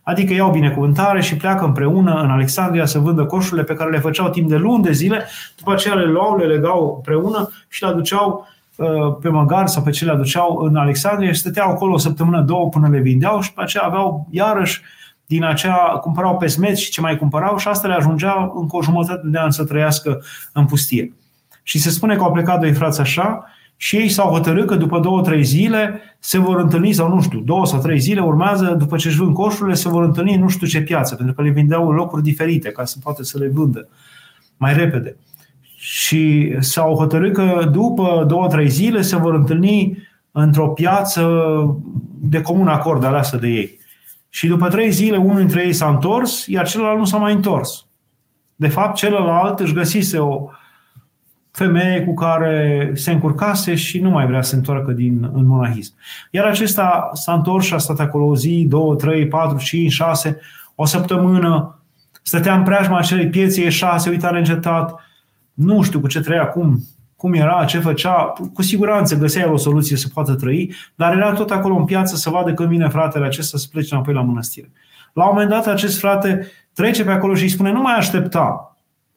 [0.03, 4.29] Adică iau binecuvântare și pleacă împreună în Alexandria să vândă coșurile pe care le făceau
[4.29, 8.47] timp de luni de zile, după aceea le luau, le legau împreună și le aduceau
[8.77, 8.87] uh,
[9.21, 12.69] pe măgar sau pe ce le aduceau în Alexandria și stăteau acolo o săptămână, două
[12.69, 14.83] până le vindeau și după aceea aveau iarăși
[15.27, 18.83] din aceea cumpărau pe smeți și ce mai cumpărau și asta le ajungea încă o
[18.83, 21.13] jumătate de an să trăiască în pustie.
[21.63, 23.45] Și se spune că au plecat doi frați așa
[23.83, 27.39] și ei s-au hotărât că după două, trei zile se vor întâlni, sau nu știu,
[27.39, 30.67] două sau trei zile urmează, după ce își vând coșurile, se vor întâlni nu știu
[30.67, 33.89] ce piață, pentru că le vindeau în locuri diferite, ca să poată să le vândă
[34.57, 35.17] mai repede.
[35.77, 39.99] Și s-au hotărât că după două, trei zile se vor întâlni
[40.31, 41.43] într-o piață
[42.21, 43.79] de comun acord aleasă de ei.
[44.29, 47.87] Și după trei zile, unul dintre ei s-a întors, iar celălalt nu s-a mai întors.
[48.57, 50.49] De fapt, celălalt își găsise o,
[51.51, 55.95] femeie cu care se încurcase și nu mai vrea să se întoarcă din, în monahism.
[56.31, 60.41] Iar acesta s-a întors și a stat acolo o zi, două, trei, patru, cinci, șase,
[60.75, 61.79] o săptămână,
[62.23, 65.01] stătea în preajma acelei piețe, ieșa, se uita neîncetat,
[65.55, 66.79] nu știu cu ce trăia acum,
[67.17, 71.51] cum era, ce făcea, cu siguranță găsea o soluție să poată trăi, dar era tot
[71.51, 74.71] acolo în piață să vadă când vine fratele acesta să plece înapoi la mănăstire.
[75.13, 78.70] La un moment dat acest frate trece pe acolo și îi spune, nu mai aștepta,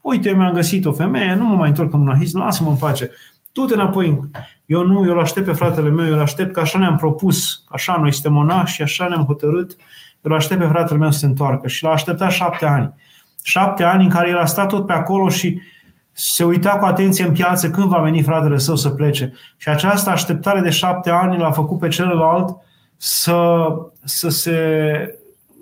[0.03, 3.11] Uite, eu mi-am găsit o femeie, nu mă mai întorc în monahism, lasă-mă în pace.
[3.51, 4.19] Du-te înapoi.
[4.65, 7.63] Eu nu, eu îl aștept pe fratele meu, eu îl aștept că așa ne-am propus,
[7.67, 11.19] așa noi suntem monași și așa ne-am hotărât, eu îl aștept pe fratele meu să
[11.19, 11.67] se întoarcă.
[11.67, 12.93] Și l-a așteptat șapte ani.
[13.43, 15.61] Șapte ani în care el a stat tot pe acolo și
[16.11, 19.33] se uita cu atenție în piață când va veni fratele său să plece.
[19.57, 22.57] Și această așteptare de șapte ani l-a făcut pe celălalt
[22.97, 23.67] să,
[24.03, 24.59] să se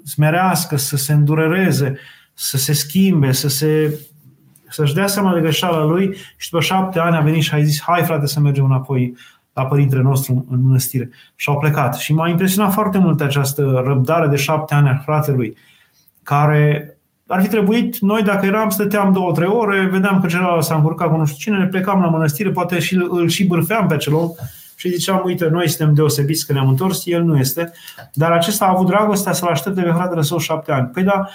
[0.06, 2.00] smerească, să se îndurereze,
[2.34, 4.00] să se schimbe, să se,
[4.72, 7.82] să-și dea seama de greșeala lui și după șapte ani a venit și a zis,
[7.82, 9.16] hai frate să mergem înapoi
[9.54, 11.10] la părintele nostru în mănăstire.
[11.36, 11.96] Și au plecat.
[11.96, 15.58] Și m-a impresionat foarte mult această răbdare de șapte ani a fratelui,
[16.24, 16.96] care
[17.28, 21.10] ar fi trebuit, noi dacă eram, stăteam două, trei ore, vedeam că celălalt s-a încurcat
[21.10, 24.14] cu nu știu cine, ne plecam la mănăstire, poate și îl și bârfeam pe acel
[24.14, 24.30] om
[24.76, 27.72] și ziceam, uite, noi suntem deosebiți că ne-am întors, el nu este.
[28.14, 30.88] Dar acesta a avut dragostea să-l aștepte pe fratele său șapte ani.
[30.88, 31.28] Păi da,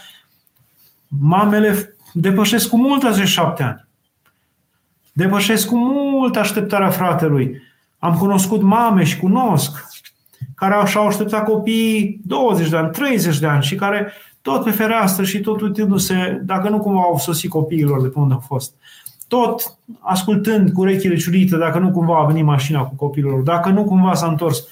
[1.08, 3.86] mamele depășesc cu mult acești șapte ani.
[5.12, 7.62] Depășesc cu mult așteptarea fratelui.
[7.98, 9.84] Am cunoscut mame și cunosc
[10.54, 15.24] care și-au așteptat copiii 20 de ani, 30 de ani și care tot pe fereastră
[15.24, 18.74] și tot uitându-se, dacă nu cumva au sosit copiilor de pe unde au fost.
[19.28, 23.84] Tot ascultând cu urechile ciulite, dacă nu cumva a venit mașina cu copilul, dacă nu
[23.84, 24.64] cumva s-a întors.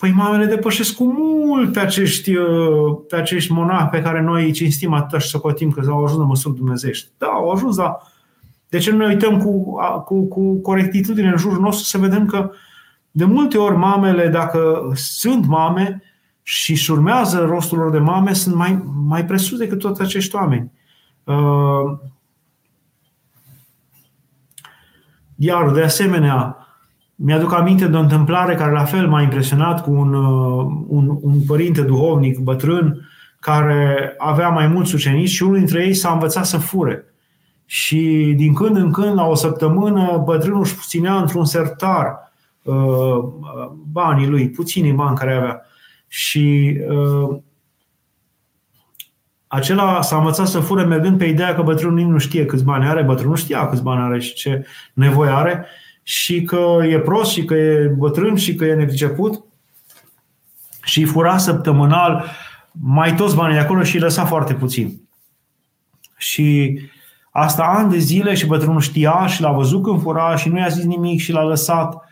[0.00, 4.52] Păi mamele depășesc cu mult pe acești, uh, pe acești monahi pe care noi îi
[4.52, 7.10] cinstim atâta și socotim că au ajuns la măsuri dumnezești.
[7.18, 7.98] Da, au ajuns la...
[8.68, 12.50] De ce nu ne uităm cu, cu, cu corectitudine în jurul nostru să vedem că
[13.10, 16.02] de multe ori mamele, dacă sunt mame,
[16.42, 20.72] și își urmează rostul lor de mame sunt mai, mai presus decât toți acești oameni.
[21.24, 21.98] Uh,
[25.36, 26.66] iar, de asemenea,
[27.22, 31.40] mi-aduc aminte de o întâmplare care la fel m-a impresionat cu un, uh, un, un
[31.46, 33.08] părinte duhovnic bătrân
[33.40, 37.04] care avea mai mulți ucenici și unul dintre ei s-a învățat să fure.
[37.64, 43.18] Și din când în când, la o săptămână, bătrânul își ținea într-un sertar uh,
[43.92, 45.62] banii lui, puținii bani care avea.
[46.08, 47.36] Și uh,
[49.46, 53.02] acela s-a învățat să fure mergând pe ideea că bătrânul nu știe câți bani are,
[53.02, 55.66] bătrânul știa câți bani are și ce nevoie are
[56.10, 59.44] și că e prost și că e bătrân și că e nepriceput
[60.82, 62.24] și fura săptămânal
[62.72, 65.00] mai toți banii de acolo și îi lăsa foarte puțin.
[66.16, 66.78] Și
[67.30, 70.68] asta ani de zile și bătrânul știa și l-a văzut când fura și nu i-a
[70.68, 72.04] zis nimic și l-a lăsat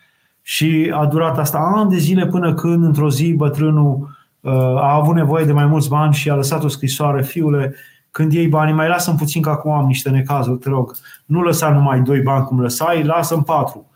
[0.43, 5.15] și a durat asta ani de zile până când, într-o zi, bătrânul uh, a avut
[5.15, 7.75] nevoie de mai mulți bani și a lăsat o scrisoare, fiule,
[8.11, 10.95] când iei banii, mai lasă puțin că acum am niște necazuri, te rog.
[11.27, 13.88] Nu lăsa numai doi bani cum lăsai, lasă-mi patru.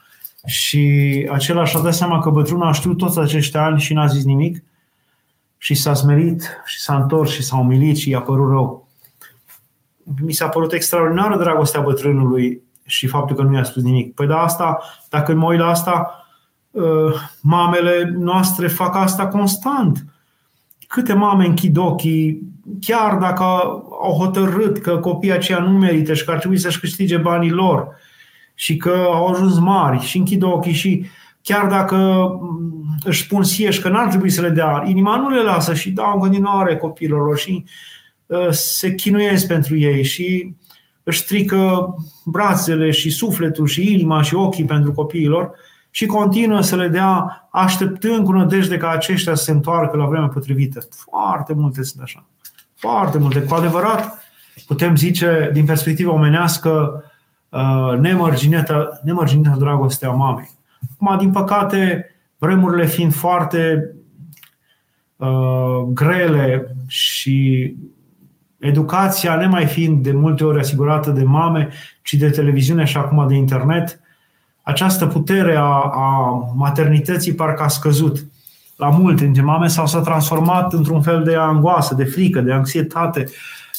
[0.46, 4.24] Și acela și-a dat seama că bătrânul a știut toți acești ani și n-a zis
[4.24, 4.62] nimic
[5.58, 8.88] și s-a smerit și s-a întors și s-a umilit și i-a părut rău.
[10.20, 14.14] Mi s-a părut extraordinară dragostea bătrânului și faptul că nu i-a spus nimic.
[14.14, 14.78] Păi da, asta,
[15.08, 16.22] dacă mă uit la asta,
[16.72, 20.04] Uh, mamele noastre fac asta constant.
[20.88, 22.42] Câte mame închid ochii,
[22.80, 23.42] chiar dacă
[24.02, 27.88] au hotărât că copiii aceia nu merită și că ar trebui să-și câștige banii lor
[28.62, 31.06] și că au ajuns mari și închid ochii și
[31.42, 31.96] chiar dacă
[32.40, 35.90] mm, își spun sieși că n-ar trebui să le dea, inima nu le lasă și
[35.90, 37.64] dau în continuare copiilor lor și
[38.26, 40.54] uh, se chinuiesc pentru ei și
[41.02, 41.94] își strică
[42.24, 45.50] brațele și sufletul și inima și ochii pentru copiilor
[45.90, 50.28] și continuă să le dea așteptând cu nădejde ca aceștia să se întoarcă la vremea
[50.28, 50.80] potrivită.
[50.90, 52.24] Foarte multe sunt așa.
[52.74, 53.42] Foarte multe.
[53.42, 54.24] Cu adevărat,
[54.66, 57.10] putem zice, din perspectiva omenească, uh,
[58.00, 60.50] nemărginită, nemărginită dragostea mamei.
[60.94, 62.06] Acum, din păcate,
[62.38, 63.94] vremurile fiind foarte
[65.16, 67.74] uh, grele și
[68.58, 71.68] educația nemai fiind de multe ori asigurată de mame,
[72.02, 74.00] ci de televiziune și acum de internet,
[74.62, 78.26] această putere a, a maternității parcă a scăzut
[78.76, 83.24] la multe dintre mame sau s-a transformat într-un fel de angoasă, de frică, de anxietate,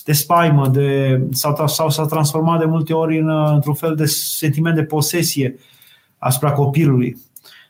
[0.03, 4.75] de spaimă, de, sau, sau s-a transformat de multe ori în, într-un fel de sentiment
[4.75, 5.55] de posesie
[6.17, 7.17] asupra copilului.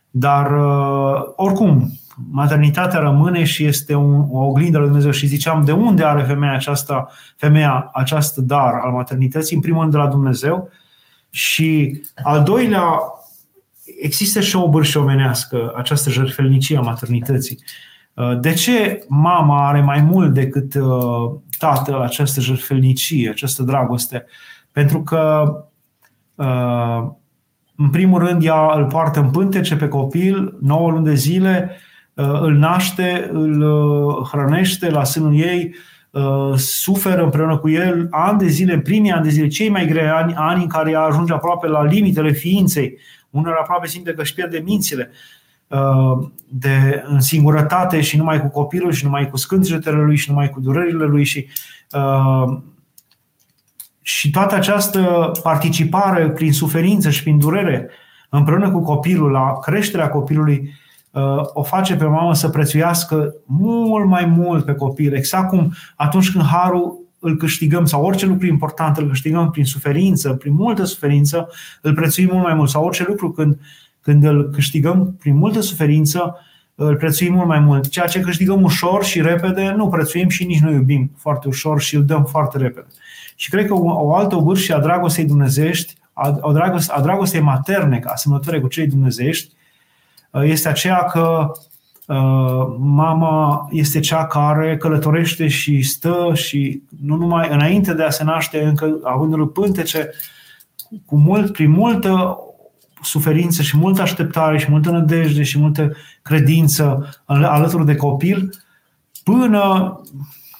[0.09, 1.91] Dar, uh, oricum,
[2.31, 5.11] maternitatea rămâne și este un, o oglindă lui Dumnezeu.
[5.11, 9.55] Și ziceam, de unde are femeia aceasta, femeia această dar al maternității?
[9.55, 10.69] În primul rând de la Dumnezeu,
[11.29, 12.85] și al doilea,
[14.01, 17.59] există și o bârșă omenească, această jertfelnicie a maternității.
[17.59, 17.92] Uh,
[18.39, 24.25] de ce mama are mai mult decât uh, tatăl această jertfelnicie, această dragoste?
[24.71, 25.53] Pentru că,
[26.35, 27.07] uh,
[27.75, 31.77] în primul rând, ea îl poartă în pântece pe copil 9 luni de zile,
[32.15, 33.63] îl naște, îl
[34.31, 35.75] hrănește la sânul ei,
[36.13, 40.07] Uh, suferă împreună cu el ani de zile, primii ani de zile, cei mai grei
[40.07, 42.97] ani, ani în care ea ajunge aproape la limitele ființei,
[43.29, 45.42] Unor aproape simte că își pierde mințile uh,
[46.47, 50.59] de, în singurătate și numai cu copilul și numai cu scântgetele lui și numai cu
[50.59, 51.47] durerile lui și
[51.91, 52.57] uh,
[54.01, 57.89] și toată această participare prin suferință și prin durere
[58.29, 60.73] împreună cu copilul la creșterea copilului
[61.11, 66.31] uh, o face pe mamă să prețuiască mult mai mult pe copil, exact cum atunci
[66.31, 71.49] când harul îl câștigăm sau orice lucru important îl câștigăm prin suferință, prin multă suferință,
[71.81, 72.69] îl prețuim mult mai mult.
[72.69, 73.59] Sau orice lucru când,
[74.03, 76.37] când îl câștigăm prin multă suferință,
[76.75, 77.89] îl prețuim mult mai mult.
[77.89, 81.95] Ceea ce câștigăm ușor și repede, nu prețuim și nici nu iubim foarte ușor și
[81.95, 82.87] îl dăm foarte repede.
[83.35, 87.41] Și cred că o, o altă vârșie a dragostei dumnezești, a, a, dragoste, a dragostei
[87.41, 89.53] materne, asemănătoare cu cei dumnezești,
[90.31, 91.51] este aceea că
[92.07, 98.23] Uh, mama este cea care călătorește și stă și nu numai înainte de a se
[98.23, 100.09] naște, încă având pântece,
[101.05, 102.37] cu mult, prin multă
[103.03, 105.91] suferință și multă așteptare și multă nădejde și multă
[106.21, 108.49] credință alături de copil,
[109.23, 109.95] până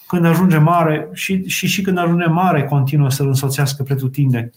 [0.06, 4.50] când ajunge mare și, și, și când ajunge mare continuă să-l însoțească pretutindeni.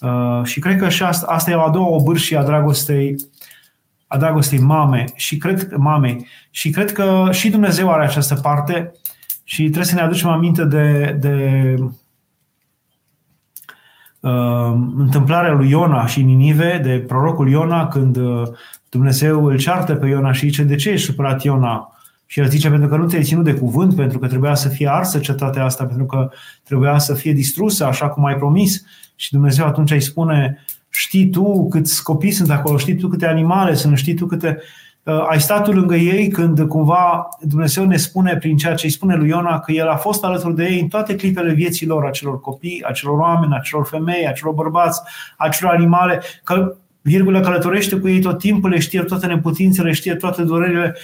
[0.00, 3.16] Uh, și cred că și asta, asta e a doua obârșie a dragostei
[4.06, 8.92] a dragostei mame și cred, mamei și cred că și Dumnezeu are această parte
[9.44, 11.90] și trebuie să ne aducem aminte de, de uh,
[14.96, 18.42] întâmplarea lui Iona și Ninive, de prorocul Iona, când uh,
[18.88, 21.92] Dumnezeu îl ceartă pe Iona și zice, de ce ești supărat Iona?
[22.26, 24.88] Și el zice, pentru că nu te-ai ținut de cuvânt, pentru că trebuia să fie
[24.90, 26.30] arsă cetatea asta, pentru că
[26.64, 28.84] trebuia să fie distrusă, așa cum ai promis.
[29.16, 33.74] Și Dumnezeu atunci îi spune, știi tu câți copii sunt acolo, știi tu câte animale
[33.74, 34.56] sunt, știi tu câte...
[34.56, 34.87] Uh,
[35.28, 39.16] ai stat tu lângă ei când cumva Dumnezeu ne spune prin ceea ce îi spune
[39.16, 42.40] lui Iona că El a fost alături de ei în toate clipele vieții lor, acelor
[42.40, 45.00] copii, acelor oameni, acelor femei, acelor bărbați,
[45.36, 50.42] acelor animale, că virgulă călătorește cu ei tot timpul, le știe toate neputințele, știe toate
[50.42, 50.96] durerile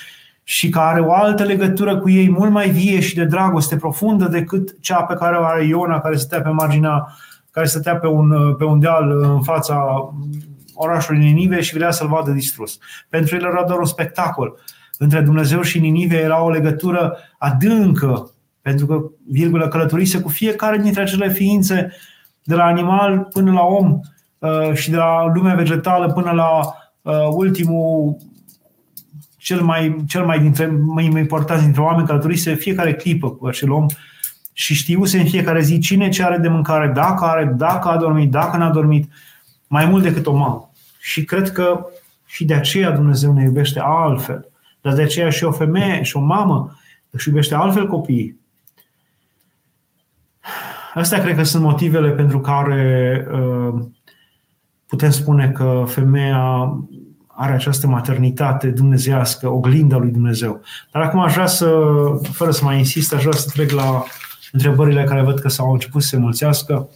[0.42, 4.28] și că are o altă legătură cu ei mult mai vie și de dragoste profundă
[4.28, 7.07] decât cea pe care o are Iona, care stătea pe marginea
[7.55, 10.09] care stătea pe un, pe un deal în fața
[10.74, 12.78] orașului Ninive și vrea să-l vadă distrus.
[13.08, 14.58] Pentru el era doar un spectacol.
[14.98, 18.30] Între Dumnezeu și Ninive era o legătură adâncă,
[18.62, 19.00] pentru că,
[19.30, 21.92] virgulă, călătorise cu fiecare dintre acele ființe,
[22.42, 24.00] de la animal până la om
[24.38, 26.60] uh, și de la lumea vegetală până la
[27.02, 28.16] uh, ultimul
[29.36, 33.86] cel mai, cel mai, dintre, mai important dintre oameni călătorise fiecare clipă cu acel om
[34.52, 38.30] și știuse în fiecare zi cine ce are de mâncare, dacă are, dacă a dormit,
[38.30, 39.12] dacă n-a dormit,
[39.74, 40.70] mai mult decât o mamă.
[40.98, 41.86] Și cred că
[42.24, 44.48] și de aceea Dumnezeu ne iubește altfel.
[44.80, 46.78] Dar de aceea și o femeie și o mamă
[47.10, 48.40] își iubește altfel copiii.
[50.94, 53.84] Astea cred că sunt motivele pentru care uh,
[54.86, 56.72] putem spune că femeia
[57.26, 60.60] are această maternitate dumnezească, oglinda lui Dumnezeu.
[60.92, 61.68] Dar acum aș vrea să,
[62.32, 64.04] fără să mai insist, aș vrea să trec la
[64.52, 66.88] întrebările care văd că s-au început să se mulțească.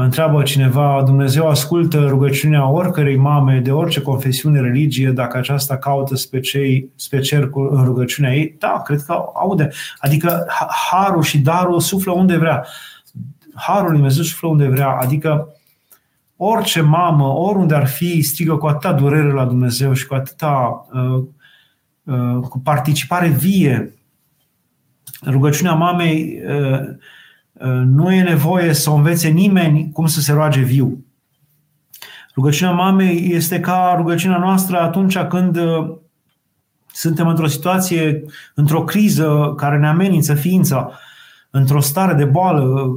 [0.00, 6.40] Întreabă cineva, Dumnezeu ascultă rugăciunea oricărei mame de orice confesiune, religie, dacă aceasta caută spre,
[6.40, 8.56] cei, spre cer în rugăciunea ei?
[8.58, 9.70] Da, cred că aude.
[9.98, 10.46] Adică
[10.90, 12.66] harul și darul suflă unde vrea.
[13.54, 14.88] Harul lui Dumnezeu suflă unde vrea.
[14.88, 15.48] Adică
[16.36, 21.24] orice mamă, oriunde ar fi, strigă cu atâta durere la Dumnezeu și cu atâta uh,
[22.04, 23.94] uh, cu participare vie
[25.26, 26.96] rugăciunea mamei uh, uh,
[27.84, 31.04] nu e nevoie să o învețe nimeni cum să se roage viu.
[32.34, 35.96] Rugăciunea mamei este ca rugăciunea noastră atunci când uh,
[36.92, 38.22] suntem într-o situație,
[38.54, 40.90] într-o criză care ne amenință ființa,
[41.50, 42.88] într-o stare de boală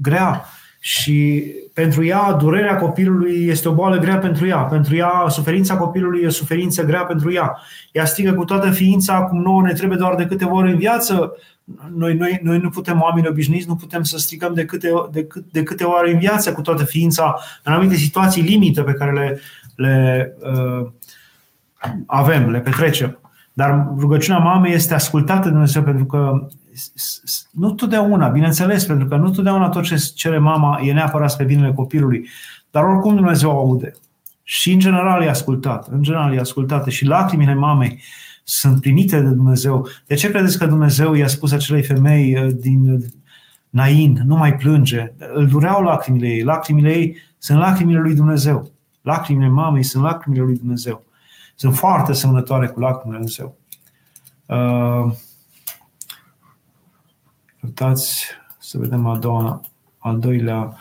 [0.00, 0.44] grea
[0.80, 1.44] și
[1.80, 6.26] pentru ea durerea copilului este o boală grea pentru ea, pentru ea suferința copilului e
[6.26, 7.58] o suferință grea pentru ea.
[7.92, 11.32] Ea strigă cu toată ființa, cum nouă ne trebuie doar de câteva ori în viață,
[11.94, 15.44] noi, noi, noi nu putem, oameni obișnuiți, nu putem să strigăm de câte, de, cât,
[15.52, 19.40] de câte ori în viață cu toată ființa în anumite situații limită pe care le,
[19.74, 20.86] le uh,
[22.06, 23.18] avem, le petrecem.
[23.52, 26.46] Dar rugăciunea mamei este ascultată de Dumnezeu pentru că
[27.50, 31.72] nu totdeauna, bineînțeles, pentru că nu totdeauna tot ce cere mama e neapărat spre binele
[31.72, 32.28] copilului,
[32.70, 33.92] dar oricum Dumnezeu aude.
[34.42, 38.02] Și în general e ascultat, în general e ascultată și lacrimile mamei
[38.44, 39.88] sunt primite de Dumnezeu.
[40.06, 43.04] De ce credeți că Dumnezeu i-a spus acelei femei uh, din
[43.70, 45.12] Nain, nu mai plânge?
[45.34, 46.42] Îl dureau lacrimile ei.
[46.42, 48.70] Lacrimile ei sunt lacrimile lui Dumnezeu.
[49.02, 51.04] Lacrimile mamei sunt lacrimile lui Dumnezeu.
[51.54, 53.58] Sunt foarte semnătoare cu lacrimile lui Dumnezeu.
[54.46, 55.12] Uh,
[57.64, 58.24] Uitați
[58.58, 59.60] să vedem a doua,
[59.98, 60.76] al doilea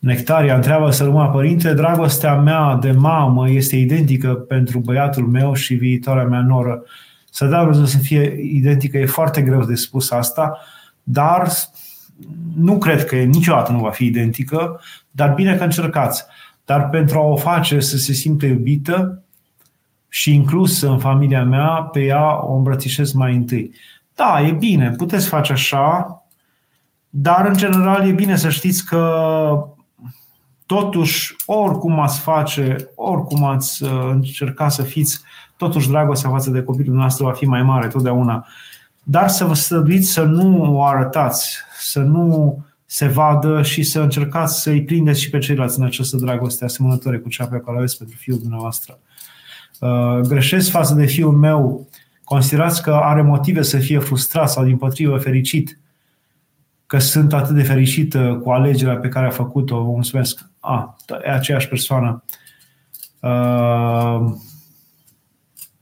[0.00, 5.74] Nectaria întreabă să rămână părinte, dragostea mea de mamă este identică pentru băiatul meu și
[5.74, 6.82] viitoarea mea noră.
[7.30, 10.58] Să dau să fie identică, e foarte greu de spus asta,
[11.02, 11.48] dar
[12.56, 16.24] nu cred că niciodată nu va fi identică, dar bine că încercați.
[16.64, 19.22] Dar pentru a o face să se simtă iubită
[20.08, 23.74] și inclusă în familia mea, pe ea o îmbrățișez mai întâi.
[24.20, 26.22] Da, e bine, puteți face așa,
[27.08, 29.64] dar în general e bine să știți că
[30.66, 35.20] totuși, oricum ați face, oricum ați uh, încerca să fiți,
[35.56, 38.46] totuși dragostea față de copilul nostru va fi mai mare totdeauna.
[39.02, 44.60] Dar să vă stăduiți să nu o arătați, să nu se vadă și să încercați
[44.62, 47.98] să-i prindeți și pe ceilalți în această dragoste asemănătoare cu cea pe care o aveți
[47.98, 48.98] pentru fiul dumneavoastră.
[49.80, 51.88] Uh, greșesc față de fiul meu,
[52.30, 55.78] considerați că are motive să fie frustrat sau din potrivă fericit,
[56.86, 60.50] că sunt atât de fericită cu alegerea pe care a făcut-o, vă mulțumesc.
[60.60, 62.24] A, e aceeași persoană.
[63.20, 64.32] Uh,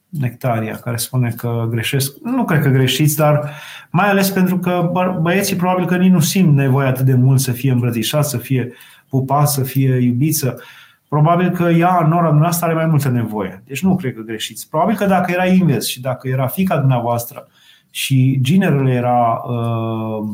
[0.08, 2.12] Nectaria, care spune că greșesc.
[2.22, 3.50] Nu cred că greșiți, dar
[3.90, 4.90] mai ales pentru că
[5.20, 8.72] băieții probabil că nici nu simt nevoie atât de mult să fie îmbrățișat, să fie
[9.08, 10.62] pupat, să fie iubiță.
[11.08, 13.62] Probabil că ea, nora dumneavoastră, are mai multă nevoie.
[13.66, 14.68] Deci nu cred că greșiți.
[14.68, 17.48] Probabil că dacă era invers și dacă era fica dumneavoastră
[17.90, 20.28] și ginerul era uh,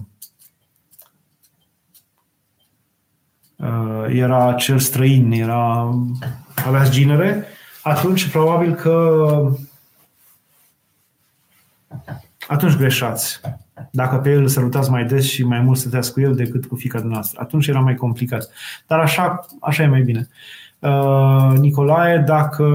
[3.56, 5.94] uh, era cel străin, era
[6.66, 7.44] aveați ginere,
[7.82, 9.26] atunci probabil că
[12.48, 13.40] atunci greșați.
[13.90, 16.76] Dacă pe el îl sărutați mai des și mai mult stăteați cu el decât cu
[16.76, 18.50] fica noastră, atunci era mai complicat.
[18.86, 20.28] Dar așa, așa e mai bine.
[20.30, 20.63] Uh,
[21.58, 22.66] Nicolae, dacă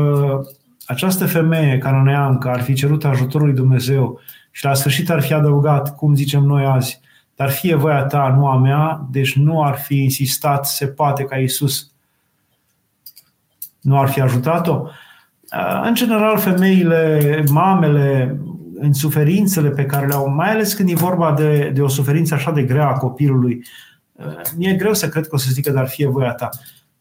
[0.85, 4.19] această femeie, Canoneancă, ar fi cerut ajutorul lui Dumnezeu
[4.51, 7.01] și la sfârșit ar fi adăugat, cum zicem noi azi,
[7.35, 11.37] dar fie voia ta, nu a mea, deci nu ar fi insistat, se poate ca
[11.37, 11.91] Iisus
[13.81, 14.83] nu ar fi ajutat-o?
[15.55, 18.39] Uh, în general, femeile, mamele,
[18.79, 22.33] în suferințele pe care le au, mai ales când e vorba de, de o suferință
[22.33, 23.65] așa de grea a copilului,
[24.11, 26.49] uh, mi-e greu să cred că o să zică, dar fie voia ta.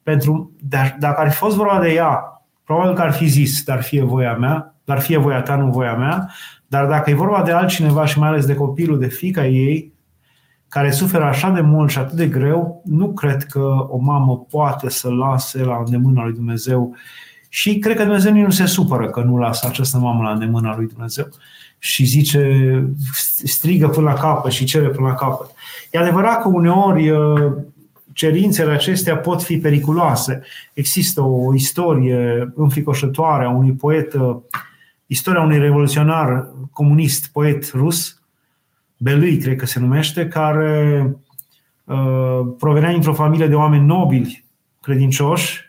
[0.08, 3.82] Pentru, dar, dacă ar fi fost vorba de ea, probabil că ar fi zis, dar
[3.82, 6.30] fie voia mea, dar fie voia ta, nu voia mea.
[6.66, 9.92] Dar dacă e vorba de altcineva și mai ales de copilul, de fica ei,
[10.68, 14.90] care suferă așa de mult și atât de greu, nu cred că o mamă poate
[14.90, 16.96] să lase la îndemâna lui Dumnezeu
[17.48, 20.86] și cred că Dumnezeu nu se supără că nu lasă această mamă la îndemâna lui
[20.86, 21.28] Dumnezeu
[21.78, 22.84] și zice,
[23.44, 25.50] strigă până la capăt și cere până la capăt.
[25.90, 27.52] E adevărat că uneori uh,
[28.18, 30.42] cerințele acestea pot fi periculoase.
[30.72, 34.36] Există o istorie înfricoșătoare a unui poet, uh,
[35.06, 38.22] istoria unui revoluționar comunist, poet rus,
[38.96, 41.02] Belui, cred că se numește, care
[41.84, 44.44] uh, provenea dintr-o familie de oameni nobili,
[44.82, 45.67] credincioși,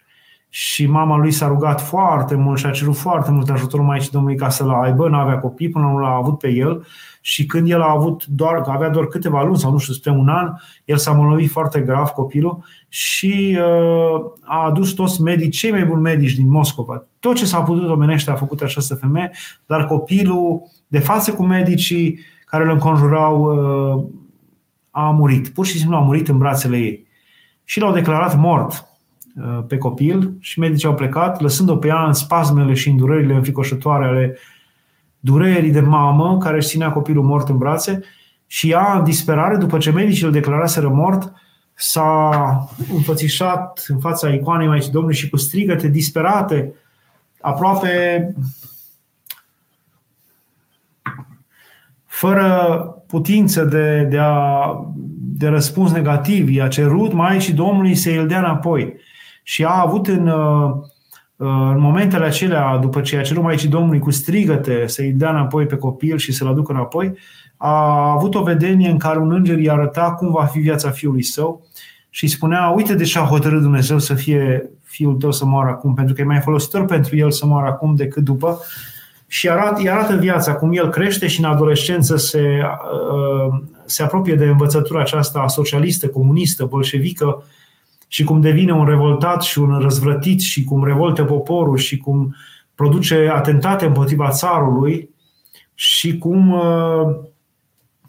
[0.52, 4.38] și mama lui s-a rugat foarte mult și a cerut foarte mult ajutorul Maicii Domnului
[4.38, 6.86] ca să-l aibă, nu avea copii, până nu l-a avut pe el
[7.22, 10.28] și când el a avut doar, avea doar câteva luni sau nu știu, spre un
[10.28, 10.54] an,
[10.86, 16.02] el s-a îmbolnăvit foarte grav copilul și uh, a adus toți medici, cei mai buni
[16.02, 17.06] medici din Moscova.
[17.20, 19.32] Tot ce s-a putut omenește a făcut această femeie,
[19.66, 24.06] dar copilul, de față cu medicii care îl înconjurau, uh,
[24.92, 25.50] a murit.
[25.50, 27.08] Pur și simplu a murit în brațele ei.
[27.64, 28.89] Și l-au declarat mort Uh,
[29.68, 34.06] pe copil și medicii au plecat, lăsând-o pe ea în spasmele și în durerile înfricoșătoare
[34.06, 34.38] ale
[35.20, 38.00] durerii de mamă care își ținea copilul mort în brațe.
[38.48, 41.34] Și ea, în disperare, după ce medicii îl declaraseră mort,
[41.74, 46.74] s-a înfățișat în fața icoanei Maicii Domnului și cu strigăte disperate,
[47.42, 48.34] aproape
[52.06, 54.76] fără putință de, de, a,
[55.18, 58.96] de răspuns negativ, i-a cerut Maicii Domnului să îl dea înapoi
[59.50, 60.72] și a avut în, uh,
[61.36, 65.66] uh, în momentele acelea, după ce a cerut Maicii Domnului cu strigăte să-i dea înapoi
[65.66, 67.14] pe copil și să-l aducă înapoi,
[67.58, 71.24] a avut o vedenie în care un înger i arăta cum va fi viața fiului
[71.24, 71.68] său
[72.10, 75.70] și îi spunea, uite de ce a hotărât Dumnezeu să fie fiul tău să moară
[75.70, 78.62] acum, pentru că e mai folositor pentru el să moară acum decât după.
[79.28, 82.62] Și arată, îi arată viața, cum el crește și în adolescență se,
[83.14, 87.44] uh, se apropie de învățătura aceasta socialistă, comunistă, bolșevică,
[88.12, 92.36] și cum devine un revoltat și un răzvrătit și cum revolte poporul și cum
[92.76, 95.10] produce atentate împotriva țarului
[95.74, 97.16] și cum uh,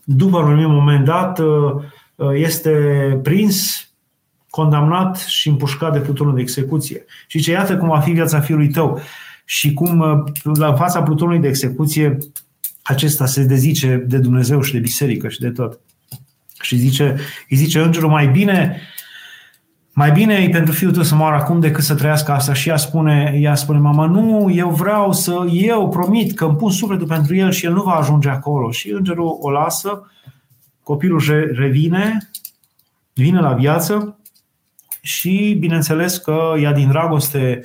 [0.04, 1.46] după un moment dat uh,
[2.14, 2.70] uh, este
[3.22, 3.88] prins,
[4.50, 7.04] condamnat și împușcat de plutonul de execuție.
[7.26, 9.00] Și ce iată cum va fi viața fiului tău
[9.44, 10.24] și cum
[10.54, 12.18] la fața plutonului de execuție
[12.82, 15.80] acesta se dezice de Dumnezeu și de biserică și de tot.
[16.60, 17.16] Și zice,
[17.48, 18.80] îi zice îngerul mai bine
[20.00, 22.52] mai bine e pentru fiul tău să moară acum decât să trăiască asta.
[22.52, 26.70] Și ea spune, ea spune, mama, nu, eu vreau să, eu promit că îmi pun
[26.70, 28.70] sufletul pentru el și el nu va ajunge acolo.
[28.70, 30.10] Și îngerul o lasă,
[30.82, 31.22] copilul
[31.54, 32.30] revine,
[33.12, 34.18] vine la viață
[35.00, 37.60] și bineînțeles că ea din dragoste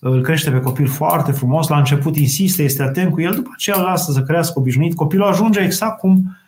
[0.00, 3.76] îl crește pe copil foarte frumos, la început insistă, este atent cu el, după aceea
[3.78, 4.94] îl lasă să crească obișnuit.
[4.94, 6.39] Copilul ajunge exact cum uh,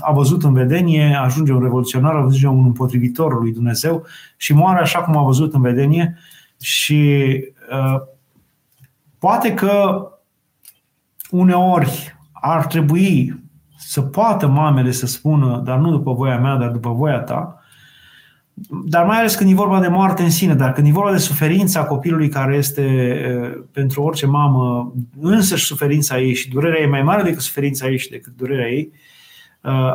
[0.00, 4.06] a văzut în vedenie, ajunge un revoluționar, ajunge un împotrivitor lui Dumnezeu
[4.36, 6.18] și moare așa cum a văzut în vedenie
[6.60, 7.24] și
[7.70, 8.00] uh,
[9.18, 10.06] poate că
[11.30, 13.42] uneori ar trebui
[13.76, 17.63] să poată mamele să spună, dar nu după voia mea, dar după voia ta,
[18.84, 21.18] dar mai ales când e vorba de moarte în sine, dar când e vorba de
[21.18, 22.82] suferința copilului care este
[23.72, 28.10] pentru orice mamă însăși suferința ei și durerea ei mai mare decât suferința ei și
[28.10, 28.92] decât durerea ei,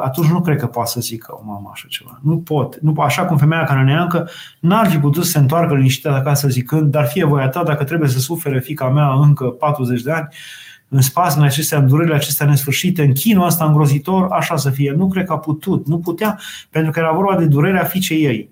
[0.02, 2.20] atunci nu cred că poate să zică o mamă așa ceva.
[2.24, 2.80] Nu pot.
[2.82, 4.30] Nu, așa cum femeia cananeancă
[4.60, 8.10] n-ar fi putut să se întoarcă liniștită acasă zicând, dar fie voia ta, dacă trebuie
[8.10, 10.28] să sufere fica mea încă 40 de ani,
[10.90, 14.92] în spasmele acestea, în durerile acestea nesfârșite, în chinul ăsta îngrozitor, așa să fie.
[14.92, 18.50] Nu cred că a putut, nu putea, pentru că era vorba de durerea fiicei ei.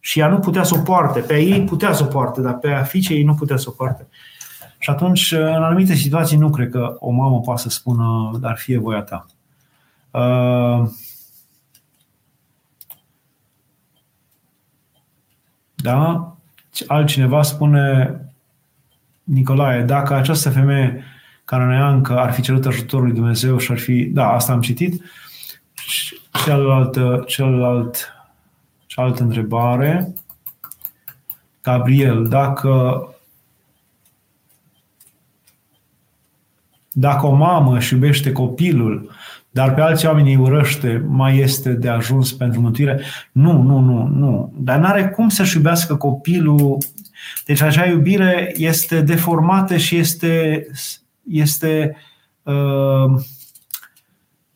[0.00, 1.20] Și ea nu putea să o poarte.
[1.20, 4.06] Pe ei putea să o poarte, dar pe fiicei ei nu putea să o poarte.
[4.78, 8.78] Și atunci, în anumite situații, nu cred că o mamă poate să spună, dar fie
[8.78, 9.26] voia ta.
[10.10, 10.88] Uh,
[15.74, 16.32] da?
[16.86, 18.14] Altcineva spune,
[19.22, 21.04] Nicolae, dacă această femeie
[21.48, 24.04] cananeancă ar fi cerut ajutorul lui Dumnezeu și ar fi...
[24.04, 25.02] Da, asta am citit.
[26.44, 28.12] Cealaltă, celălalt,
[28.86, 30.12] cealaltă întrebare.
[31.62, 33.02] Gabriel, dacă
[36.92, 39.10] dacă o mamă își iubește copilul,
[39.50, 43.00] dar pe alții oameni îi urăște, mai este de ajuns pentru mântuire?
[43.32, 44.52] Nu, nu, nu, nu.
[44.56, 46.78] Dar n-are cum să-și iubească copilul.
[47.46, 50.66] Deci acea iubire este deformată și este
[51.28, 51.96] este
[52.42, 53.20] uh,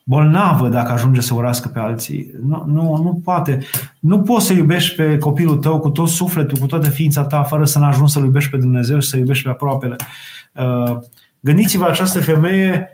[0.05, 2.31] bolnavă dacă ajunge să urască pe alții.
[2.47, 3.59] Nu, nu, nu poate.
[4.01, 7.65] Nu poți să iubești pe copilul tău cu tot sufletul, cu toată ființa ta, fără
[7.65, 9.97] să n-ajungi să-L iubești pe Dumnezeu și să iubești pe aproapele.
[10.55, 10.99] Uh,
[11.41, 12.89] gândiți-vă această femeie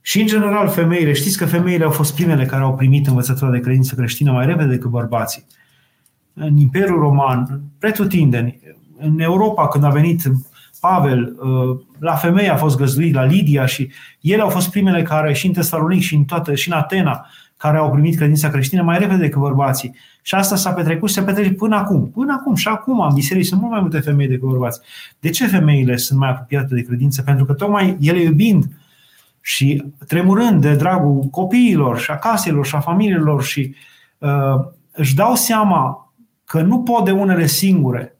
[0.00, 1.12] și, în general, femeile.
[1.12, 4.68] Știți că femeile au fost primele care au primit învățătura de credință creștină mai repede
[4.68, 5.46] decât bărbații.
[6.34, 8.60] În Imperiul Roman, pretutindeni,
[8.98, 10.22] în Europa, când a venit
[10.80, 15.32] Pavel, uh, la femei a fost găzduit, la Lidia și ele au fost primele care
[15.32, 17.26] și în Tesalonic și în, toată, și în Atena
[17.58, 19.96] care au primit credința creștină mai repede decât bărbații.
[20.22, 22.10] Și asta s-a petrecut și se petrece până acum.
[22.10, 24.80] Până acum și acum în biserici sunt mult mai multe femei decât bărbați.
[25.20, 27.22] De ce femeile sunt mai apropiate de credință?
[27.22, 28.64] Pentru că tocmai ele iubind
[29.40, 33.74] și tremurând de dragul copiilor și a caselor și a familiilor și
[34.18, 36.12] uh, își dau seama
[36.44, 38.17] că nu pot de unele singure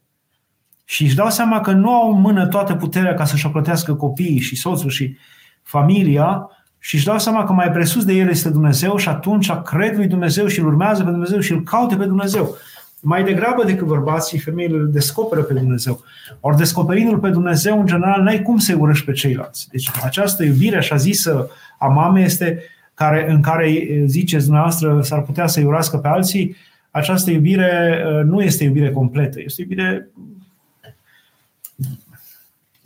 [0.90, 4.40] și își dau seama că nu au în mână toată puterea ca să-și plătească copiii
[4.40, 5.16] și soțul și
[5.62, 9.96] familia și își dau seama că mai presus de el este Dumnezeu și atunci cred
[9.96, 12.56] lui Dumnezeu și îl urmează pe Dumnezeu și îl caute pe Dumnezeu.
[13.00, 16.04] Mai degrabă decât bărbații și femeile îl descoperă pe Dumnezeu.
[16.40, 19.68] Ori descoperindu-l pe Dumnezeu, în general, n-ai cum să-i urăști pe ceilalți.
[19.70, 22.62] Deci această iubire, așa zisă, a mamei este
[22.94, 26.56] care, în care ziceți dumneavoastră s-ar putea să-i urască pe alții,
[26.90, 30.10] această iubire uh, nu este iubire completă, este iubire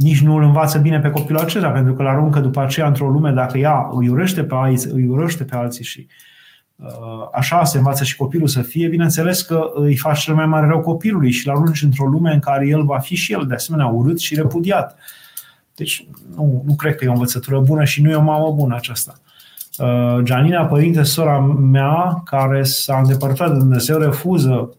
[0.03, 3.09] nici nu îl învață bine pe copilul acesta, pentru că îl aruncă după aceea într-o
[3.09, 6.07] lume, dacă ea îi urăște pe alții, îi urăște pe alții și
[6.77, 6.89] uh,
[7.33, 10.81] așa se învață și copilul să fie, bineînțeles că îi faci cel mai mare rău
[10.81, 13.87] copilului și îl arunci într-o lume în care el va fi și el de asemenea
[13.87, 14.99] urât și repudiat.
[15.75, 18.75] Deci nu, nu cred că e o învățătură bună și nu e o mamă bună
[18.75, 19.15] aceasta.
[19.79, 24.77] Uh, Gianina, părinte, sora mea, care s-a îndepărtat de Dumnezeu, refuză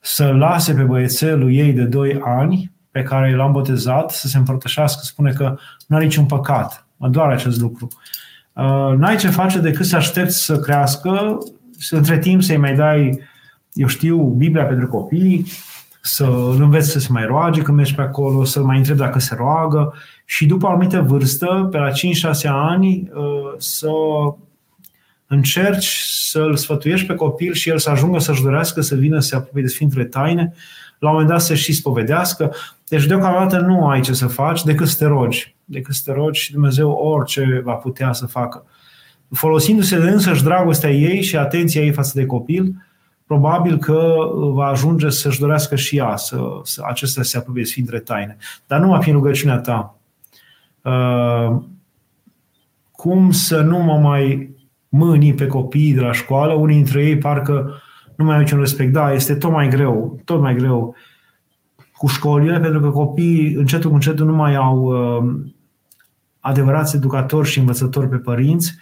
[0.00, 5.00] să lase pe băiețelul ei de 2 ani pe care l-am botezat să se împărtășească,
[5.04, 6.86] spune că nu are niciun păcat.
[6.96, 7.88] Mă doare acest lucru.
[8.52, 11.38] Uh, n-ai ce face decât să aștepți să crească,
[11.78, 13.20] să între timp să-i mai dai,
[13.72, 15.46] eu știu, Biblia pentru copii,
[16.02, 19.18] să îl înveți să se mai roage când mergi pe acolo, să-l mai întrebi dacă
[19.18, 19.94] se roagă
[20.24, 21.92] și după o anumită vârstă, pe la 5-6
[22.44, 23.90] ani, uh, să
[25.26, 29.36] încerci să-l sfătuiești pe copil și el să ajungă să-și dorească să vină să se
[29.36, 30.54] apropie de Sfintele Taine,
[30.98, 32.54] la un moment dat să și spovedească.
[32.88, 35.54] Deci deocamdată nu ai ce să faci decât să te rogi.
[35.64, 38.64] Decât să te rogi și Dumnezeu orice va putea să facă.
[39.30, 42.74] Folosindu-se de însăși dragostea ei și atenția ei față de copil,
[43.26, 44.14] probabil că
[44.52, 48.36] va ajunge să-și dorească și ea să, să acestea se apropie Sfintele Taine.
[48.66, 49.98] Dar nu fi în rugăciunea ta.
[50.82, 51.62] Uh,
[52.90, 54.50] cum să nu mă mai
[54.88, 57.80] mâni pe copiii de la școală, unii dintre ei parcă
[58.16, 58.92] nu mai au niciun respect.
[58.92, 60.94] Da, este tot mai greu, tot mai greu
[61.96, 65.44] cu școlile, pentru că copiii încetul cu încetul nu mai au uh,
[66.40, 68.74] adevărați educatori și învățători pe părinți,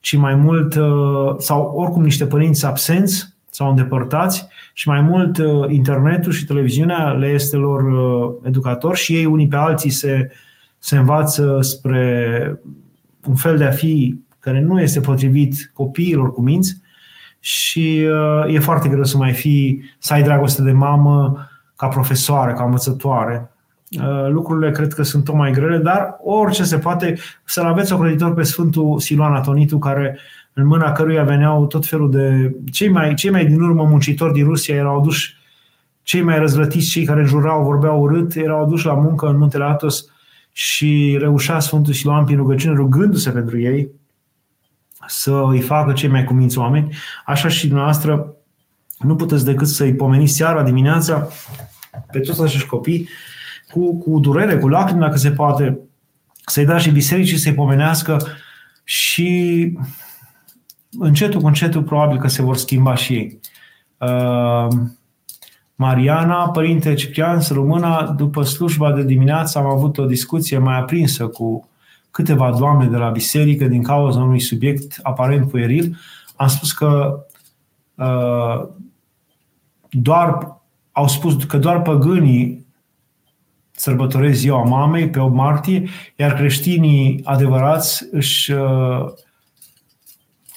[0.00, 5.68] ci mai mult, uh, sau oricum niște părinți absenți sau îndepărtați și mai mult uh,
[5.68, 10.30] internetul și televiziunea le este lor uh, educator și ei unii pe alții se,
[10.78, 12.60] se învață spre
[13.26, 16.80] un fel de a fi care nu este potrivit copiilor cu minți
[17.40, 18.06] și
[18.44, 21.49] uh, e foarte greu să mai fii, să ai dragoste de mamă
[21.80, 23.50] ca profesoare, ca învățătoare.
[23.98, 28.34] Uh, lucrurile cred că sunt tot mai grele, dar orice se poate să-l aveți ocreditor
[28.34, 30.18] pe Sfântul Siluan Atonitu, care
[30.52, 32.54] în mâna căruia veneau tot felul de...
[32.72, 35.36] Cei mai, cei mai din urmă muncitori din Rusia erau aduși,
[36.02, 40.04] cei mai răzlătiți, cei care jurau, vorbeau urât, erau aduși la muncă în muntele Atos
[40.52, 43.90] și reușea Sfântul Siluan prin rugăciune, rugându-se pentru ei,
[45.06, 46.94] să îi facă cei mai cuminți oameni.
[47.26, 48.34] Așa și dumneavoastră
[48.98, 51.28] nu puteți decât să-i pomeniți seara, dimineața,
[52.12, 53.08] pe toți acești copii,
[53.70, 55.78] cu, cu durere, cu lacrimi, dacă se poate,
[56.46, 58.26] să-i dați și bisericii să-i pomenească
[58.84, 59.72] și
[60.98, 63.40] încetul cu încetul probabil că se vor schimba și ei.
[63.98, 64.68] Uh,
[65.74, 71.68] Mariana, părinte Ciprian, româna, după slujba de dimineață am avut o discuție mai aprinsă cu
[72.10, 75.98] câteva doamne de la biserică din cauza unui subiect aparent pueril.
[76.36, 77.24] Am spus că
[77.94, 78.68] uh,
[79.90, 80.59] doar
[80.92, 82.66] au spus că doar păgânii
[83.70, 89.12] sărbătoresc ziua mamei pe 8 martie, iar creștinii adevărați își uh,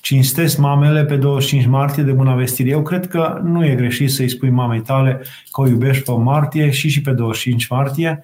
[0.01, 2.69] cinstesc mamele pe 25 martie de mâna vestire.
[2.69, 5.21] Eu cred că nu e greșit să-i spui mamei tale
[5.51, 8.23] că o iubești pe martie și și pe 25 martie.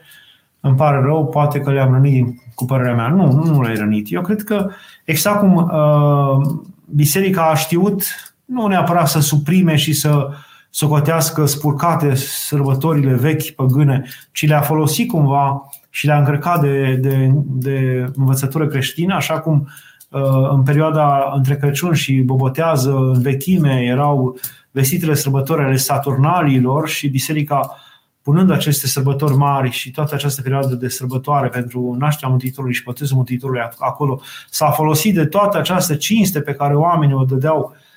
[0.59, 3.07] Îmi pare rău, poate că le-am rănit cu părerea mea.
[3.07, 4.11] Nu, nu, nu le-ai rănit.
[4.11, 4.69] Eu cred că
[5.03, 6.59] exact cum uh,
[6.95, 8.03] biserica a știut
[8.45, 10.29] nu neapărat să suprime și să
[10.69, 18.05] socotească spurcate sărbătorile vechi păgâne, ci le-a folosit cumva și le-a încărcat de, de, de
[18.15, 19.67] învățătură creștină, așa cum
[20.09, 24.37] uh, în perioada între Crăciun și Bobotează, în vechime, erau
[24.71, 27.75] vestitele sărbători ale Saturnalilor și biserica
[28.21, 33.15] punând aceste sărbători mari și toată această perioadă de sărbătoare pentru nașterea Mântuitorului și botezul
[33.15, 37.87] Mântuitorului acolo, s-a folosit de toată această cinste pe care oamenii o dădeau uh,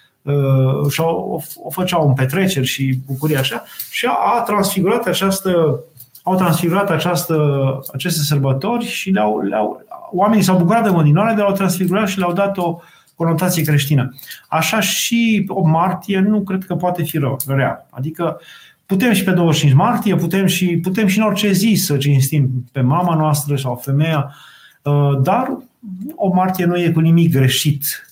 [0.90, 5.80] și o, o făceau în petreceri și bucurii așa și a, a transfigurat această
[6.22, 7.36] au transfigurat această,
[7.92, 12.32] aceste sărbători și le-au, le-au, oamenii s-au bucurat de continuare, dar au transfigurat și le-au
[12.32, 12.78] dat o
[13.16, 14.14] conotație creștină.
[14.48, 17.86] Așa și o martie nu cred că poate fi rău, rea.
[17.90, 18.40] Adică
[18.86, 22.80] Putem și pe 25 martie, putem și, putem și în orice zi să cinstim pe
[22.80, 24.34] mama noastră sau femeia,
[24.82, 25.58] uh, dar
[26.14, 28.11] o martie nu e cu nimic greșit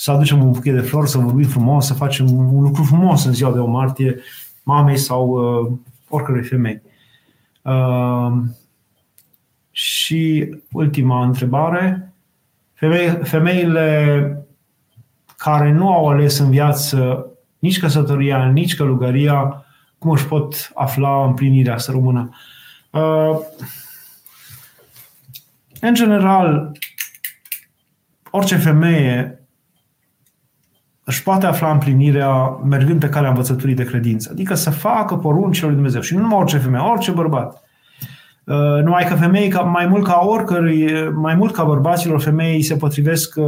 [0.00, 3.32] să aducem un buchet de flori, să vorbim frumos, să facem un lucru frumos în
[3.32, 4.20] ziua de o martie
[4.62, 5.72] mamei sau uh,
[6.08, 6.82] oricărei femei.
[7.62, 8.32] Uh,
[9.70, 12.12] și ultima întrebare.
[13.22, 14.46] femeile
[15.36, 17.26] care nu au ales în viață
[17.58, 19.64] nici căsătoria, nici călugăria,
[19.98, 22.30] cum își pot afla împlinirea să rămână.
[22.90, 23.38] Uh,
[25.80, 26.72] în general,
[28.30, 29.39] orice femeie
[31.10, 34.28] își poate afla împlinirea mergând pe calea învățăturii de credință.
[34.32, 36.00] Adică să facă poruncile lui Dumnezeu.
[36.00, 37.62] Și nu numai orice femeie, orice bărbat.
[38.44, 43.34] Uh, numai că femei, mai mult ca oricărui, mai mult ca bărbaților, femeii se potrivesc
[43.36, 43.46] uh,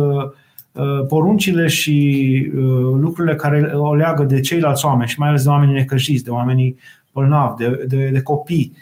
[0.72, 2.62] Uh, poruncile și uh,
[3.00, 6.76] lucrurile care o leagă de ceilalți oameni și mai ales de oamenii necăjiți, de oamenii
[7.12, 8.72] bolnavi, de, de, de copii.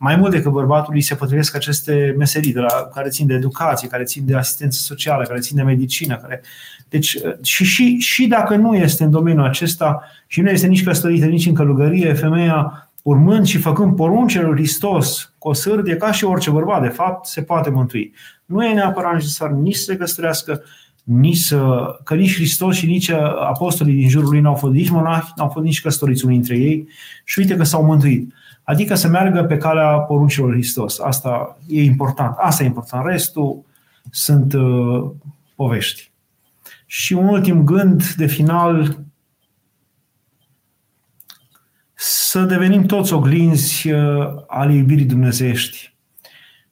[0.00, 4.02] Mai mult decât bărbatului se potrivesc aceste meserii de la, care țin de educație, care
[4.04, 6.16] țin de asistență socială, care țin de medicină.
[6.16, 6.40] Care...
[6.88, 10.84] Deci, uh, și, și, și dacă nu este în domeniul acesta și nu este nici
[10.84, 16.12] căsătorită, nici în călugărie, femeia urmând și făcând poruncile lui Hristos cu o sârdie, ca
[16.12, 18.12] și orice bărbat, de fapt, se poate mântui.
[18.44, 20.62] Nu e neapărat necesar nici să se căsătorească,
[21.02, 23.10] nici să, că nici Hristos și nici
[23.48, 26.88] apostolii din jurul lui n-au fost nici monahi, n-au fost nici căsătoriți unii dintre ei
[27.24, 28.32] și uite că s-au mântuit.
[28.68, 30.98] Adică să meargă pe calea poruncilor Hristos.
[31.00, 32.36] Asta e important.
[32.38, 33.06] Asta e important.
[33.06, 33.64] Restul
[34.10, 35.10] sunt uh,
[35.54, 36.10] povești.
[36.86, 38.98] Și un ultim gând de final,
[41.94, 45.96] să devenim toți oglinzi uh, ale iubirii dumnezeiești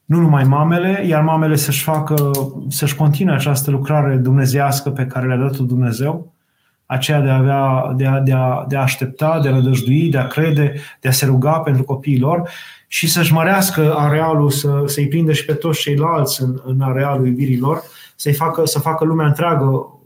[0.05, 2.31] nu numai mamele, iar mamele să-și facă,
[2.69, 6.33] să-și continue această lucrare dumnezească pe care le-a dat Dumnezeu,
[6.87, 10.17] aceea de a, avea, de, a, de, a, de a aștepta, de a rădăjdui, de
[10.17, 12.49] a crede, de a se ruga pentru copiii lor
[12.87, 17.59] și să-și mărească arealul, să, să-i prindă și pe toți ceilalți în, în arealul iubirii
[17.59, 17.81] lor,
[18.15, 19.99] să-i facă, să facă lumea întreagă,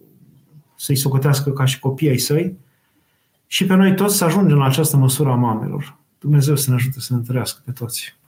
[0.75, 2.57] să-i socotească ca și copiii ai săi
[3.47, 5.97] și pe noi toți să ajungem la această măsură a mamelor.
[6.19, 8.19] Dumnezeu să ne ajute să ne întărească pe toți.